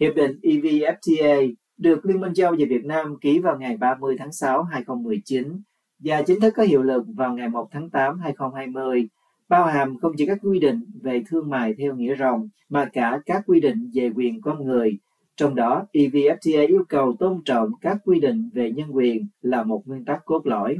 Hiệp 0.00 0.14
định 0.14 0.38
EVFTA 0.42 1.54
được 1.76 2.06
Liên 2.06 2.20
minh 2.20 2.34
châu 2.34 2.46
Âu 2.46 2.56
và 2.58 2.66
Việt 2.68 2.84
Nam 2.84 3.16
ký 3.20 3.38
vào 3.38 3.58
ngày 3.58 3.76
30 3.76 4.16
tháng 4.18 4.32
6 4.32 4.62
2019 4.62 5.62
và 5.98 6.22
chính 6.22 6.40
thức 6.40 6.54
có 6.56 6.62
hiệu 6.62 6.82
lực 6.82 7.04
vào 7.16 7.34
ngày 7.34 7.48
1 7.48 7.68
tháng 7.70 7.90
8 7.90 8.18
2020, 8.18 9.08
bao 9.48 9.66
hàm 9.66 9.98
không 9.98 10.12
chỉ 10.16 10.26
các 10.26 10.38
quy 10.42 10.58
định 10.58 10.80
về 11.02 11.22
thương 11.28 11.50
mại 11.50 11.74
theo 11.74 11.94
nghĩa 11.94 12.14
rộng 12.14 12.48
mà 12.68 12.88
cả 12.92 13.20
các 13.26 13.42
quy 13.46 13.60
định 13.60 13.90
về 13.94 14.10
quyền 14.14 14.40
con 14.40 14.64
người. 14.64 14.98
Trong 15.36 15.54
đó, 15.54 15.86
EVFTA 15.92 16.68
yêu 16.68 16.84
cầu 16.88 17.16
tôn 17.18 17.42
trọng 17.44 17.70
các 17.80 17.98
quy 18.04 18.20
định 18.20 18.50
về 18.52 18.72
nhân 18.72 18.90
quyền 18.90 19.26
là 19.42 19.62
một 19.62 19.82
nguyên 19.84 20.04
tắc 20.04 20.24
cốt 20.24 20.46
lõi. 20.46 20.76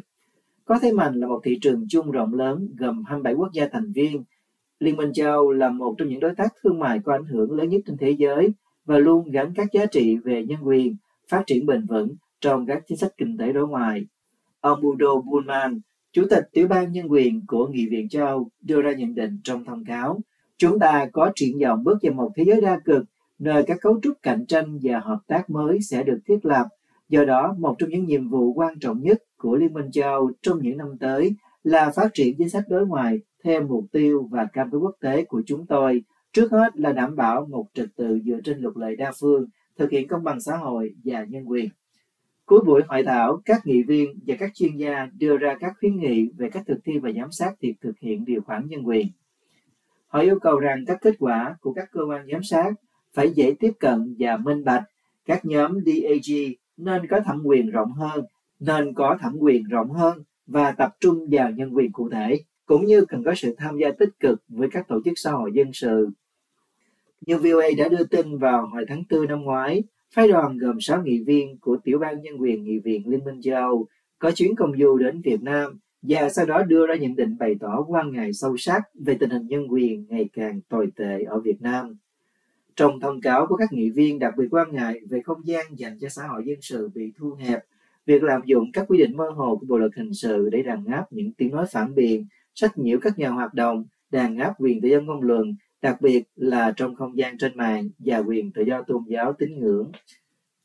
Có 0.65 0.79
thế 0.83 0.93
mạnh 0.93 1.15
là 1.15 1.27
một 1.27 1.41
thị 1.45 1.59
trường 1.61 1.87
chung 1.89 2.11
rộng 2.11 2.35
lớn 2.35 2.69
gồm 2.79 3.05
27 3.05 3.35
quốc 3.35 3.53
gia 3.53 3.69
thành 3.69 3.93
viên. 3.93 4.25
Liên 4.79 4.97
minh 4.97 5.13
châu 5.13 5.33
Âu 5.33 5.53
là 5.53 5.69
một 5.69 5.95
trong 5.99 6.09
những 6.09 6.21
đối 6.21 6.35
tác 6.35 6.55
thương 6.63 6.79
mại 6.79 6.99
có 7.05 7.13
ảnh 7.13 7.25
hưởng 7.25 7.53
lớn 7.53 7.69
nhất 7.69 7.81
trên 7.87 7.97
thế 7.97 8.11
giới 8.11 8.53
và 8.85 8.99
luôn 8.99 9.31
gắn 9.31 9.53
các 9.55 9.73
giá 9.73 9.87
trị 9.87 10.17
về 10.17 10.45
nhân 10.45 10.59
quyền, 10.63 10.97
phát 11.29 11.43
triển 11.47 11.67
bền 11.67 11.87
vững 11.87 12.15
trong 12.41 12.67
các 12.67 12.83
chính 12.87 12.99
sách 12.99 13.13
kinh 13.17 13.37
tế 13.39 13.53
đối 13.53 13.69
ngoại. 13.69 14.07
Ông 14.61 14.81
Budo 14.83 15.17
Bullman, 15.17 15.81
Chủ 16.17 16.25
tịch 16.31 16.45
Tiểu 16.53 16.69
ban 16.69 16.93
Nhân 16.93 17.07
quyền 17.09 17.47
của 17.47 17.67
Nghị 17.67 17.87
viện 17.91 18.09
châu 18.09 18.27
Âu 18.27 18.49
đưa 18.61 18.83
ra 18.83 18.93
nhận 18.93 19.15
định 19.15 19.39
trong 19.45 19.65
thông 19.65 19.85
cáo, 19.85 20.21
chúng 20.57 20.79
ta 20.79 21.07
có 21.13 21.33
triển 21.35 21.59
vọng 21.63 21.85
bước 21.85 21.99
vào 22.03 22.13
một 22.13 22.31
thế 22.37 22.45
giới 22.47 22.61
đa 22.61 22.81
cực, 22.85 23.05
nơi 23.39 23.63
các 23.67 23.79
cấu 23.81 24.01
trúc 24.03 24.23
cạnh 24.23 24.47
tranh 24.47 24.79
và 24.83 25.01
hợp 25.01 25.19
tác 25.27 25.51
mới 25.51 25.79
sẽ 25.83 26.03
được 26.03 26.19
thiết 26.27 26.39
lập. 26.43 26.67
Do 27.09 27.25
đó, 27.25 27.55
một 27.59 27.75
trong 27.79 27.91
những 27.91 28.05
nhiệm 28.05 28.29
vụ 28.29 28.53
quan 28.53 28.79
trọng 28.79 29.03
nhất 29.03 29.23
của 29.37 29.57
Liên 29.57 29.73
minh 29.73 29.91
châu 29.91 30.13
Âu 30.13 30.31
trong 30.43 30.59
những 30.63 30.79
năm 30.79 30.99
tới 31.01 31.35
là 31.63 31.91
phát 31.91 32.11
triển 32.15 32.35
chính 32.39 32.49
sách 32.49 32.65
đối 32.69 32.87
ngoại 32.87 33.21
theo 33.45 33.63
mục 33.63 33.85
tiêu 33.93 34.29
và 34.31 34.45
cam 34.53 34.71
kết 34.71 34.79
quốc 34.79 34.97
tế 35.01 35.25
của 35.25 35.43
chúng 35.47 35.67
tôi. 35.67 36.03
Trước 36.33 36.53
hết 36.53 36.77
là 36.77 36.93
đảm 36.93 37.17
bảo 37.17 37.47
một 37.51 37.67
trật 37.75 37.89
tự 37.97 38.21
dựa 38.25 38.41
trên 38.45 38.59
luật 38.59 38.77
lệ 38.77 38.97
đa 38.97 39.13
phương, 39.21 39.47
thực 39.79 39.91
hiện 39.91 40.09
công 40.09 40.25
bằng 40.25 40.41
xã 40.41 40.57
hội 40.57 40.95
và 41.05 41.25
nhân 41.29 41.45
quyền. 41.45 41.69
Cuối 42.47 42.61
buổi 42.67 42.83
hội 42.89 43.03
thảo, 43.03 43.41
các 43.45 43.67
nghị 43.67 43.83
viên 43.83 44.19
và 44.27 44.35
các 44.39 44.51
chuyên 44.55 44.77
gia 44.77 45.09
đưa 45.19 45.37
ra 45.37 45.57
các 45.61 45.73
khuyến 45.81 45.97
nghị 45.97 46.29
về 46.37 46.51
cách 46.51 46.63
thực 46.67 46.79
thi 46.85 46.99
và 46.99 47.11
giám 47.13 47.33
sát 47.33 47.53
việc 47.61 47.75
thực 47.81 47.99
hiện 47.99 48.25
điều 48.25 48.41
khoản 48.41 48.69
nhân 48.69 48.87
quyền. 48.87 49.07
Họ 50.07 50.21
yêu 50.21 50.39
cầu 50.39 50.61
rằng 50.61 50.85
các 50.87 50.99
kết 51.01 51.15
quả 51.19 51.57
của 51.61 51.73
các 51.73 51.89
cơ 51.93 52.01
quan 52.09 52.27
giám 52.33 52.43
sát 52.43 52.73
phải 53.15 53.31
dễ 53.31 53.55
tiếp 53.61 53.73
cận 53.81 54.17
và 54.19 54.37
minh 54.37 54.65
bạch. 54.65 54.85
Các 55.25 55.45
nhóm 55.45 55.81
DAG 55.87 56.37
nên 56.77 57.07
có 57.07 57.21
thẩm 57.21 57.43
quyền 57.45 57.71
rộng 57.71 57.93
hơn, 57.93 58.25
nên 58.61 58.95
có 58.95 59.19
thẩm 59.21 59.37
quyền 59.39 59.65
rộng 59.65 59.91
hơn 59.91 60.23
và 60.47 60.73
tập 60.73 60.97
trung 61.01 61.29
vào 61.31 61.51
nhân 61.51 61.75
quyền 61.75 61.93
cụ 61.93 62.09
thể, 62.09 62.41
cũng 62.67 62.85
như 62.87 63.05
cần 63.05 63.25
có 63.25 63.35
sự 63.35 63.55
tham 63.59 63.79
gia 63.79 63.91
tích 63.99 64.21
cực 64.21 64.43
với 64.49 64.69
các 64.71 64.89
tổ 64.89 65.01
chức 65.05 65.15
xã 65.17 65.31
hội 65.31 65.51
dân 65.55 65.73
sự. 65.73 66.09
Như 67.21 67.39
VOA 67.39 67.67
đã 67.79 67.89
đưa 67.89 68.05
tin 68.05 68.39
vào 68.39 68.67
hồi 68.67 68.85
tháng 68.89 69.03
4 69.11 69.27
năm 69.27 69.43
ngoái, 69.43 69.83
Phái 70.15 70.29
đoàn 70.29 70.59
gồm 70.59 70.81
6 70.81 71.03
nghị 71.03 71.25
viên 71.27 71.59
của 71.59 71.77
Tiểu 71.85 71.99
ban 71.99 72.23
Nhân 72.23 72.41
quyền 72.41 72.65
Nghị 72.65 72.79
viện 72.79 73.09
Liên 73.09 73.25
minh 73.25 73.43
châu 73.43 73.55
Âu 73.55 73.87
có 74.19 74.31
chuyến 74.31 74.57
công 74.57 74.79
du 74.79 74.97
đến 74.97 75.21
Việt 75.21 75.43
Nam 75.43 75.79
và 76.03 76.29
sau 76.29 76.47
đó 76.47 76.63
đưa 76.63 76.87
ra 76.87 76.95
nhận 76.95 77.17
định 77.17 77.37
bày 77.39 77.55
tỏ 77.61 77.85
quan 77.89 78.13
ngại 78.13 78.33
sâu 78.33 78.57
sắc 78.57 78.83
về 78.95 79.17
tình 79.21 79.31
hình 79.31 79.47
nhân 79.47 79.67
quyền 79.73 80.07
ngày 80.09 80.29
càng 80.33 80.61
tồi 80.69 80.89
tệ 80.97 81.23
ở 81.23 81.41
Việt 81.41 81.63
Nam. 81.63 81.97
Trong 82.77 83.01
thông 83.01 83.21
cáo 83.21 83.47
của 83.47 83.57
các 83.57 83.73
nghị 83.73 83.91
viên 83.91 84.19
đặc 84.19 84.35
biệt 84.39 84.47
quan 84.51 84.75
ngại 84.75 85.01
về 85.11 85.21
không 85.21 85.47
gian 85.47 85.67
dành 85.79 85.99
cho 86.01 86.09
xã 86.09 86.27
hội 86.27 86.43
dân 86.47 86.59
sự 86.61 86.91
bị 86.95 87.13
thu 87.17 87.35
hẹp, 87.35 87.65
việc 88.07 88.23
lạm 88.23 88.41
dụng 88.45 88.73
các 88.73 88.85
quy 88.89 88.99
định 88.99 89.17
mơ 89.17 89.31
hồ 89.31 89.57
của 89.61 89.67
Bộ 89.67 89.79
luật 89.79 89.93
hình 89.97 90.15
sự 90.15 90.49
để 90.53 90.63
đàn 90.63 90.85
áp 90.85 91.05
những 91.11 91.33
tiếng 91.33 91.51
nói 91.51 91.67
phản 91.73 91.95
biện, 91.95 92.27
sách 92.55 92.79
nhiễu 92.79 92.99
các 93.03 93.19
nhà 93.19 93.29
hoạt 93.29 93.55
động, 93.55 93.85
đàn 94.11 94.39
áp 94.39 94.55
quyền 94.59 94.81
tự 94.81 94.89
do 94.89 95.01
ngôn 95.01 95.23
luận 95.23 95.55
đặc 95.83 96.01
biệt 96.01 96.23
là 96.37 96.73
trong 96.77 96.95
không 96.95 97.19
gian 97.19 97.39
trên 97.39 97.57
mạng 97.57 97.89
và 97.99 98.19
quyền 98.19 98.53
tự 98.53 98.63
do 98.63 98.83
tôn 98.83 99.05
giáo 99.09 99.33
tín 99.33 99.59
ngưỡng. 99.59 99.93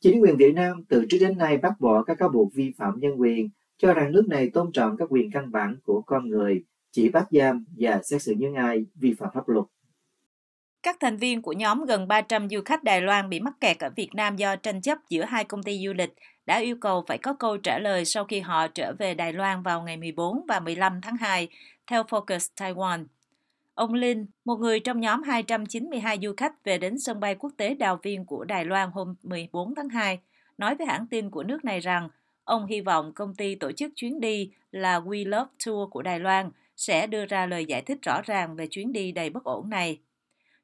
Chính 0.00 0.22
quyền 0.22 0.36
Việt 0.36 0.54
Nam 0.54 0.84
từ 0.88 1.04
trước 1.08 1.18
đến 1.20 1.38
nay 1.38 1.58
bác 1.58 1.80
bỏ 1.80 2.02
các 2.02 2.18
cáo 2.18 2.28
buộc 2.28 2.54
vi 2.54 2.72
phạm 2.78 3.00
nhân 3.00 3.20
quyền, 3.20 3.48
cho 3.78 3.94
rằng 3.94 4.12
nước 4.12 4.28
này 4.28 4.50
tôn 4.50 4.72
trọng 4.72 4.96
các 4.96 5.08
quyền 5.10 5.30
căn 5.30 5.52
bản 5.52 5.76
của 5.84 6.02
con 6.06 6.28
người, 6.28 6.64
chỉ 6.90 7.08
bắt 7.08 7.26
giam 7.30 7.64
và 7.78 8.00
xét 8.02 8.22
xử 8.22 8.34
những 8.38 8.54
ai 8.54 8.86
vi 8.94 9.14
phạm 9.18 9.28
pháp 9.34 9.48
luật. 9.48 9.64
Các 10.82 10.96
thành 11.00 11.16
viên 11.16 11.42
của 11.42 11.52
nhóm 11.52 11.84
gần 11.84 12.08
300 12.08 12.48
du 12.48 12.60
khách 12.64 12.84
Đài 12.84 13.00
Loan 13.00 13.28
bị 13.28 13.40
mắc 13.40 13.54
kẹt 13.60 13.78
ở 13.78 13.90
Việt 13.96 14.08
Nam 14.14 14.36
do 14.36 14.56
tranh 14.56 14.82
chấp 14.82 14.98
giữa 15.08 15.24
hai 15.24 15.44
công 15.44 15.62
ty 15.62 15.86
du 15.86 15.92
lịch 15.92 16.14
đã 16.46 16.56
yêu 16.56 16.76
cầu 16.80 17.04
phải 17.08 17.18
có 17.18 17.34
câu 17.34 17.56
trả 17.56 17.78
lời 17.78 18.04
sau 18.04 18.24
khi 18.24 18.40
họ 18.40 18.68
trở 18.68 18.92
về 18.98 19.14
Đài 19.14 19.32
Loan 19.32 19.62
vào 19.62 19.82
ngày 19.82 19.96
14 19.96 20.46
và 20.48 20.60
15 20.60 21.00
tháng 21.00 21.16
2, 21.16 21.48
theo 21.86 22.02
Focus 22.02 22.38
Taiwan. 22.56 23.04
Ông 23.74 23.94
Linh, 23.94 24.26
một 24.44 24.56
người 24.56 24.80
trong 24.80 25.00
nhóm 25.00 25.22
292 25.22 26.18
du 26.22 26.32
khách 26.36 26.64
về 26.64 26.78
đến 26.78 26.98
sân 26.98 27.20
bay 27.20 27.34
quốc 27.34 27.52
tế 27.56 27.74
Đào 27.74 27.98
Viên 28.02 28.26
của 28.26 28.44
Đài 28.44 28.64
Loan 28.64 28.90
hôm 28.90 29.14
14 29.22 29.74
tháng 29.74 29.88
2, 29.88 30.18
nói 30.58 30.74
với 30.74 30.86
hãng 30.86 31.06
tin 31.06 31.30
của 31.30 31.42
nước 31.42 31.64
này 31.64 31.80
rằng 31.80 32.08
ông 32.44 32.66
hy 32.66 32.80
vọng 32.80 33.12
công 33.14 33.34
ty 33.34 33.54
tổ 33.54 33.72
chức 33.72 33.92
chuyến 33.96 34.20
đi 34.20 34.50
là 34.70 35.00
We 35.00 35.28
Love 35.28 35.50
Tour 35.66 35.90
của 35.90 36.02
Đài 36.02 36.20
Loan 36.20 36.50
sẽ 36.76 37.06
đưa 37.06 37.26
ra 37.26 37.46
lời 37.46 37.64
giải 37.64 37.82
thích 37.82 37.98
rõ 38.02 38.22
ràng 38.24 38.56
về 38.56 38.66
chuyến 38.70 38.92
đi 38.92 39.12
đầy 39.12 39.30
bất 39.30 39.44
ổn 39.44 39.70
này. 39.70 39.98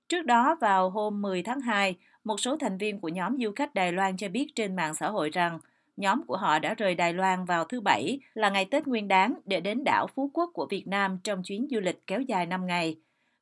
Trước 0.08 0.26
đó, 0.26 0.56
vào 0.60 0.90
hôm 0.90 1.22
10 1.22 1.42
tháng 1.42 1.60
2, 1.60 1.96
một 2.24 2.40
số 2.40 2.56
thành 2.56 2.78
viên 2.78 3.00
của 3.00 3.08
nhóm 3.08 3.36
du 3.40 3.52
khách 3.56 3.74
Đài 3.74 3.92
Loan 3.92 4.16
cho 4.16 4.28
biết 4.28 4.46
trên 4.54 4.76
mạng 4.76 4.94
xã 4.94 5.08
hội 5.08 5.30
rằng 5.30 5.58
nhóm 5.98 6.22
của 6.26 6.36
họ 6.36 6.58
đã 6.58 6.74
rời 6.74 6.94
Đài 6.94 7.12
Loan 7.12 7.44
vào 7.44 7.64
thứ 7.64 7.80
Bảy 7.80 8.20
là 8.34 8.50
ngày 8.50 8.64
Tết 8.64 8.86
Nguyên 8.86 9.08
đán 9.08 9.34
để 9.44 9.60
đến 9.60 9.84
đảo 9.84 10.06
Phú 10.14 10.30
Quốc 10.34 10.50
của 10.54 10.66
Việt 10.70 10.86
Nam 10.86 11.18
trong 11.24 11.42
chuyến 11.42 11.66
du 11.70 11.80
lịch 11.80 12.06
kéo 12.06 12.20
dài 12.20 12.46
5 12.46 12.66
ngày. 12.66 12.96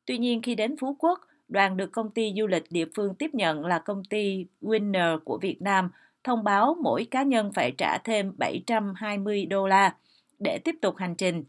Tuy 0.07 0.19
nhiên 0.19 0.43
khi 0.43 0.55
đến 0.55 0.77
Phú 0.81 0.97
Quốc, 0.99 1.21
đoàn 1.49 1.77
được 1.77 1.93
công 1.93 2.11
ty 2.11 2.33
du 2.37 2.47
lịch 2.47 2.65
địa 2.71 2.87
phương 2.95 3.15
tiếp 3.15 3.31
nhận 3.33 3.67
là 3.67 3.79
công 3.79 4.05
ty 4.05 4.47
Winner 4.63 5.19
của 5.19 5.39
Việt 5.39 5.63
Nam 5.63 5.91
thông 6.25 6.45
báo 6.45 6.77
mỗi 6.83 7.07
cá 7.11 7.23
nhân 7.23 7.53
phải 7.53 7.73
trả 7.79 7.99
thêm 7.99 8.33
720 8.39 9.47
đô 9.47 9.67
la 9.67 9.95
để 10.39 10.59
tiếp 10.65 10.75
tục 10.83 10.97
hành 10.97 11.15
trình. 11.15 11.45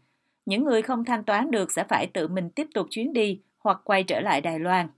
Những 0.46 0.64
người 0.64 0.82
không 0.82 1.04
thanh 1.04 1.24
toán 1.24 1.50
được 1.50 1.72
sẽ 1.72 1.84
phải 1.84 2.06
tự 2.06 2.28
mình 2.28 2.50
tiếp 2.50 2.66
tục 2.74 2.86
chuyến 2.90 3.12
đi 3.12 3.40
hoặc 3.58 3.80
quay 3.84 4.02
trở 4.04 4.20
lại 4.20 4.40
Đài 4.40 4.58
Loan. 4.58 4.88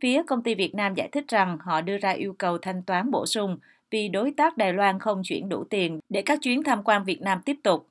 Phía 0.00 0.22
công 0.22 0.42
ty 0.42 0.54
Việt 0.54 0.74
Nam 0.74 0.94
giải 0.94 1.08
thích 1.12 1.24
rằng 1.28 1.58
họ 1.60 1.80
đưa 1.80 1.98
ra 1.98 2.10
yêu 2.10 2.34
cầu 2.38 2.58
thanh 2.58 2.82
toán 2.82 3.10
bổ 3.10 3.26
sung 3.26 3.58
vì 3.94 4.08
đối 4.08 4.30
tác 4.30 4.56
Đài 4.56 4.72
Loan 4.72 4.98
không 4.98 5.22
chuyển 5.24 5.48
đủ 5.48 5.64
tiền 5.70 6.00
để 6.08 6.22
các 6.22 6.38
chuyến 6.42 6.62
tham 6.62 6.82
quan 6.82 7.04
Việt 7.04 7.22
Nam 7.22 7.40
tiếp 7.44 7.56
tục. 7.62 7.88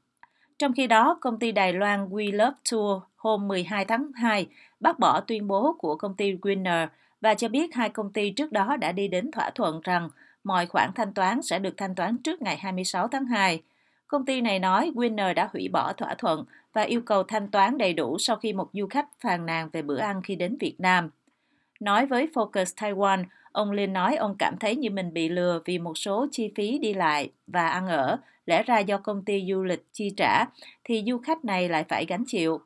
Trong 0.60 0.74
khi 0.74 0.88
đó, 0.88 1.18
công 1.22 1.40
ty 1.40 1.52
Đài 1.52 1.74
Loan 1.74 2.10
We 2.10 2.36
Love 2.36 2.58
Tour 2.72 3.02
hôm 3.16 3.48
12 3.48 3.86
tháng 3.86 4.12
2 4.16 4.48
bác 4.80 5.00
bỏ 5.00 5.20
tuyên 5.20 5.48
bố 5.48 5.76
của 5.80 5.96
công 5.96 6.16
ty 6.16 6.34
Winner 6.34 6.88
và 7.22 7.34
cho 7.34 7.48
biết 7.48 7.76
hai 7.76 7.90
công 7.90 8.14
ty 8.14 8.30
trước 8.30 8.52
đó 8.52 8.76
đã 8.78 8.92
đi 8.92 9.08
đến 9.08 9.32
thỏa 9.32 9.50
thuận 9.50 9.82
rằng 9.84 10.10
mọi 10.44 10.66
khoản 10.66 10.90
thanh 10.96 11.14
toán 11.14 11.42
sẽ 11.42 11.60
được 11.60 11.78
thanh 11.78 11.96
toán 11.96 12.18
trước 12.18 12.42
ngày 12.42 12.58
26 12.58 13.08
tháng 13.08 13.26
2. 13.26 13.62
Công 14.08 14.26
ty 14.26 14.42
này 14.42 14.60
nói 14.60 14.92
Winner 14.96 15.34
đã 15.34 15.50
hủy 15.54 15.68
bỏ 15.68 15.94
thỏa 15.94 16.16
thuận 16.16 16.46
và 16.74 16.82
yêu 16.82 17.02
cầu 17.02 17.24
thanh 17.24 17.48
toán 17.48 17.78
đầy 17.78 17.94
đủ 17.94 18.18
sau 18.20 18.36
khi 18.36 18.54
một 18.54 18.70
du 18.74 18.88
khách 18.88 19.08
phàn 19.20 19.46
nàn 19.46 19.70
về 19.72 19.82
bữa 19.82 20.00
ăn 20.00 20.22
khi 20.22 20.36
đến 20.36 20.58
Việt 20.60 20.76
Nam. 20.80 21.10
Nói 21.80 22.06
với 22.06 22.28
Focus 22.34 22.66
Taiwan, 22.76 23.24
ông 23.54 23.72
Lin 23.72 23.94
nói 23.94 24.16
ông 24.16 24.36
cảm 24.40 24.58
thấy 24.58 24.76
như 24.76 24.90
mình 24.90 25.14
bị 25.14 25.30
lừa 25.30 25.62
vì 25.66 25.80
một 25.80 25.98
số 25.98 26.28
chi 26.32 26.52
phí 26.56 26.80
đi 26.80 26.94
lại 26.94 27.32
và 27.48 27.68
ăn 27.68 27.88
ở, 27.88 28.18
lẽ 28.46 28.64
ra 28.64 28.80
do 28.80 28.98
công 28.98 29.26
ty 29.26 29.46
du 29.50 29.64
lịch 29.64 29.86
chi 29.92 30.10
trả, 30.18 30.46
thì 30.84 31.04
du 31.08 31.18
khách 31.18 31.46
này 31.46 31.70
lại 31.70 31.84
phải 31.90 32.06
gánh 32.06 32.24
chịu. 32.28 32.60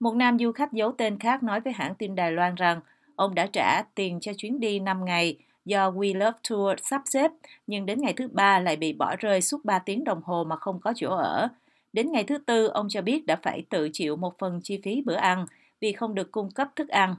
Một 0.00 0.14
nam 0.14 0.38
du 0.38 0.52
khách 0.52 0.72
giấu 0.72 0.92
tên 0.92 1.18
khác 1.18 1.42
nói 1.42 1.60
với 1.60 1.72
hãng 1.72 1.94
tin 1.94 2.14
Đài 2.14 2.32
Loan 2.32 2.54
rằng 2.54 2.80
ông 3.16 3.34
đã 3.34 3.46
trả 3.46 3.82
tiền 3.94 4.20
cho 4.20 4.32
chuyến 4.38 4.60
đi 4.60 4.78
5 4.78 5.04
ngày 5.04 5.36
do 5.64 5.90
We 5.90 6.18
Love 6.18 6.38
Tour 6.50 6.78
sắp 6.82 7.02
xếp, 7.04 7.30
nhưng 7.66 7.86
đến 7.86 8.00
ngày 8.00 8.12
thứ 8.12 8.28
ba 8.28 8.60
lại 8.60 8.76
bị 8.76 8.92
bỏ 8.92 9.16
rơi 9.16 9.40
suốt 9.40 9.64
3 9.64 9.78
tiếng 9.78 10.04
đồng 10.04 10.22
hồ 10.24 10.44
mà 10.44 10.56
không 10.56 10.80
có 10.80 10.92
chỗ 10.96 11.10
ở. 11.10 11.48
Đến 11.92 12.12
ngày 12.12 12.24
thứ 12.24 12.38
tư, 12.38 12.66
ông 12.66 12.88
cho 12.88 13.02
biết 13.02 13.26
đã 13.26 13.36
phải 13.42 13.62
tự 13.70 13.88
chịu 13.92 14.16
một 14.16 14.38
phần 14.38 14.60
chi 14.62 14.80
phí 14.84 15.02
bữa 15.06 15.14
ăn 15.14 15.46
vì 15.80 15.92
không 15.92 16.14
được 16.14 16.32
cung 16.32 16.50
cấp 16.50 16.68
thức 16.76 16.88
ăn. 16.88 17.14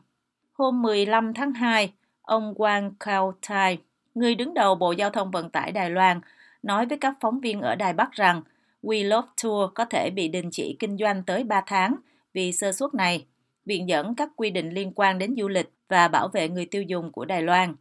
Hôm 0.54 0.82
15 0.82 1.34
tháng 1.34 1.54
2, 1.54 1.94
ông 2.26 2.54
Wang 2.54 2.92
Kao 3.00 3.34
Tai, 3.48 3.78
người 4.16 4.36
đứng 4.36 4.54
đầu 4.54 4.76
Bộ 4.76 4.92
Giao 4.92 5.10
thông 5.10 5.32
Vận 5.32 5.50
tải 5.50 5.72
Đài 5.72 5.90
Loan, 5.90 6.22
nói 6.64 6.86
với 6.86 6.98
các 6.98 7.14
phóng 7.22 7.40
viên 7.40 7.62
ở 7.62 7.76
Đài 7.76 7.94
Bắc 7.94 8.12
rằng 8.12 8.42
We 8.84 9.08
Love 9.08 9.28
Tour 9.44 9.72
có 9.74 9.86
thể 9.86 10.10
bị 10.10 10.28
đình 10.28 10.50
chỉ 10.52 10.76
kinh 10.80 10.98
doanh 10.98 11.24
tới 11.24 11.44
3 11.44 11.62
tháng 11.66 11.96
vì 12.34 12.52
sơ 12.52 12.72
suất 12.72 12.94
này, 12.94 13.26
viện 13.66 13.90
dẫn 13.90 14.16
các 14.16 14.30
quy 14.36 14.50
định 14.50 14.70
liên 14.70 14.92
quan 14.96 15.18
đến 15.18 15.36
du 15.38 15.48
lịch 15.48 15.70
và 15.90 16.08
bảo 16.08 16.28
vệ 16.28 16.50
người 16.50 16.66
tiêu 16.66 16.84
dùng 16.84 17.12
của 17.12 17.26
Đài 17.26 17.42
Loan. 17.42 17.76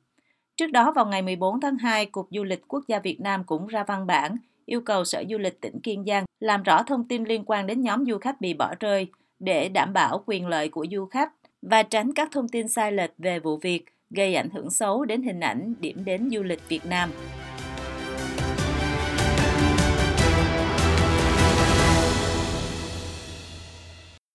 Trước 0.57 0.67
đó 0.73 0.93
vào 0.93 1.07
ngày 1.07 1.23
14 1.23 1.61
tháng 1.61 1.79
2, 1.79 2.07
Cục 2.07 2.29
Du 2.31 2.45
lịch 2.45 2.69
Quốc 2.69 2.85
gia 2.89 2.99
Việt 2.99 3.21
Nam 3.21 3.45
cũng 3.45 3.67
ra 3.67 3.85
văn 3.85 4.07
bản 4.07 4.37
yêu 4.67 4.81
cầu 4.81 5.05
Sở 5.05 5.25
Du 5.31 5.39
lịch 5.39 5.61
tỉnh 5.61 5.81
Kiên 5.81 6.05
Giang 6.05 6.25
làm 6.41 6.63
rõ 6.63 6.83
thông 6.83 7.09
tin 7.09 7.25
liên 7.25 7.43
quan 7.47 7.67
đến 7.67 7.81
nhóm 7.81 8.05
du 8.07 8.19
khách 8.19 8.41
bị 8.41 8.55
bỏ 8.55 8.75
rơi 8.81 9.07
để 9.39 9.69
đảm 9.69 9.93
bảo 9.93 10.23
quyền 10.27 10.47
lợi 10.47 10.69
của 10.69 10.87
du 10.91 11.07
khách 11.07 11.33
và 11.63 11.83
tránh 11.83 12.13
các 12.15 12.29
thông 12.33 12.49
tin 12.49 12.69
sai 12.69 12.93
lệch 12.93 13.11
về 13.19 13.39
vụ 13.39 13.57
việc 13.57 13.94
gây 14.15 14.35
ảnh 14.35 14.51
hưởng 14.51 14.71
xấu 14.71 15.05
đến 15.05 15.23
hình 15.23 15.41
ảnh 15.41 15.75
điểm 15.81 16.05
đến 16.05 16.29
du 16.31 16.43
lịch 16.43 16.69
Việt 16.69 16.87
Nam. 16.87 17.11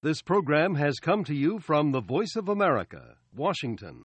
This 0.01 0.21
program 0.25 0.75
has 0.75 0.93
come 1.01 1.24
to 1.25 1.33
you 1.33 1.59
from 1.59 1.91
the 1.91 2.00
Voice 2.00 2.36
of 2.36 2.48
America, 2.48 3.17
Washington. 3.33 3.95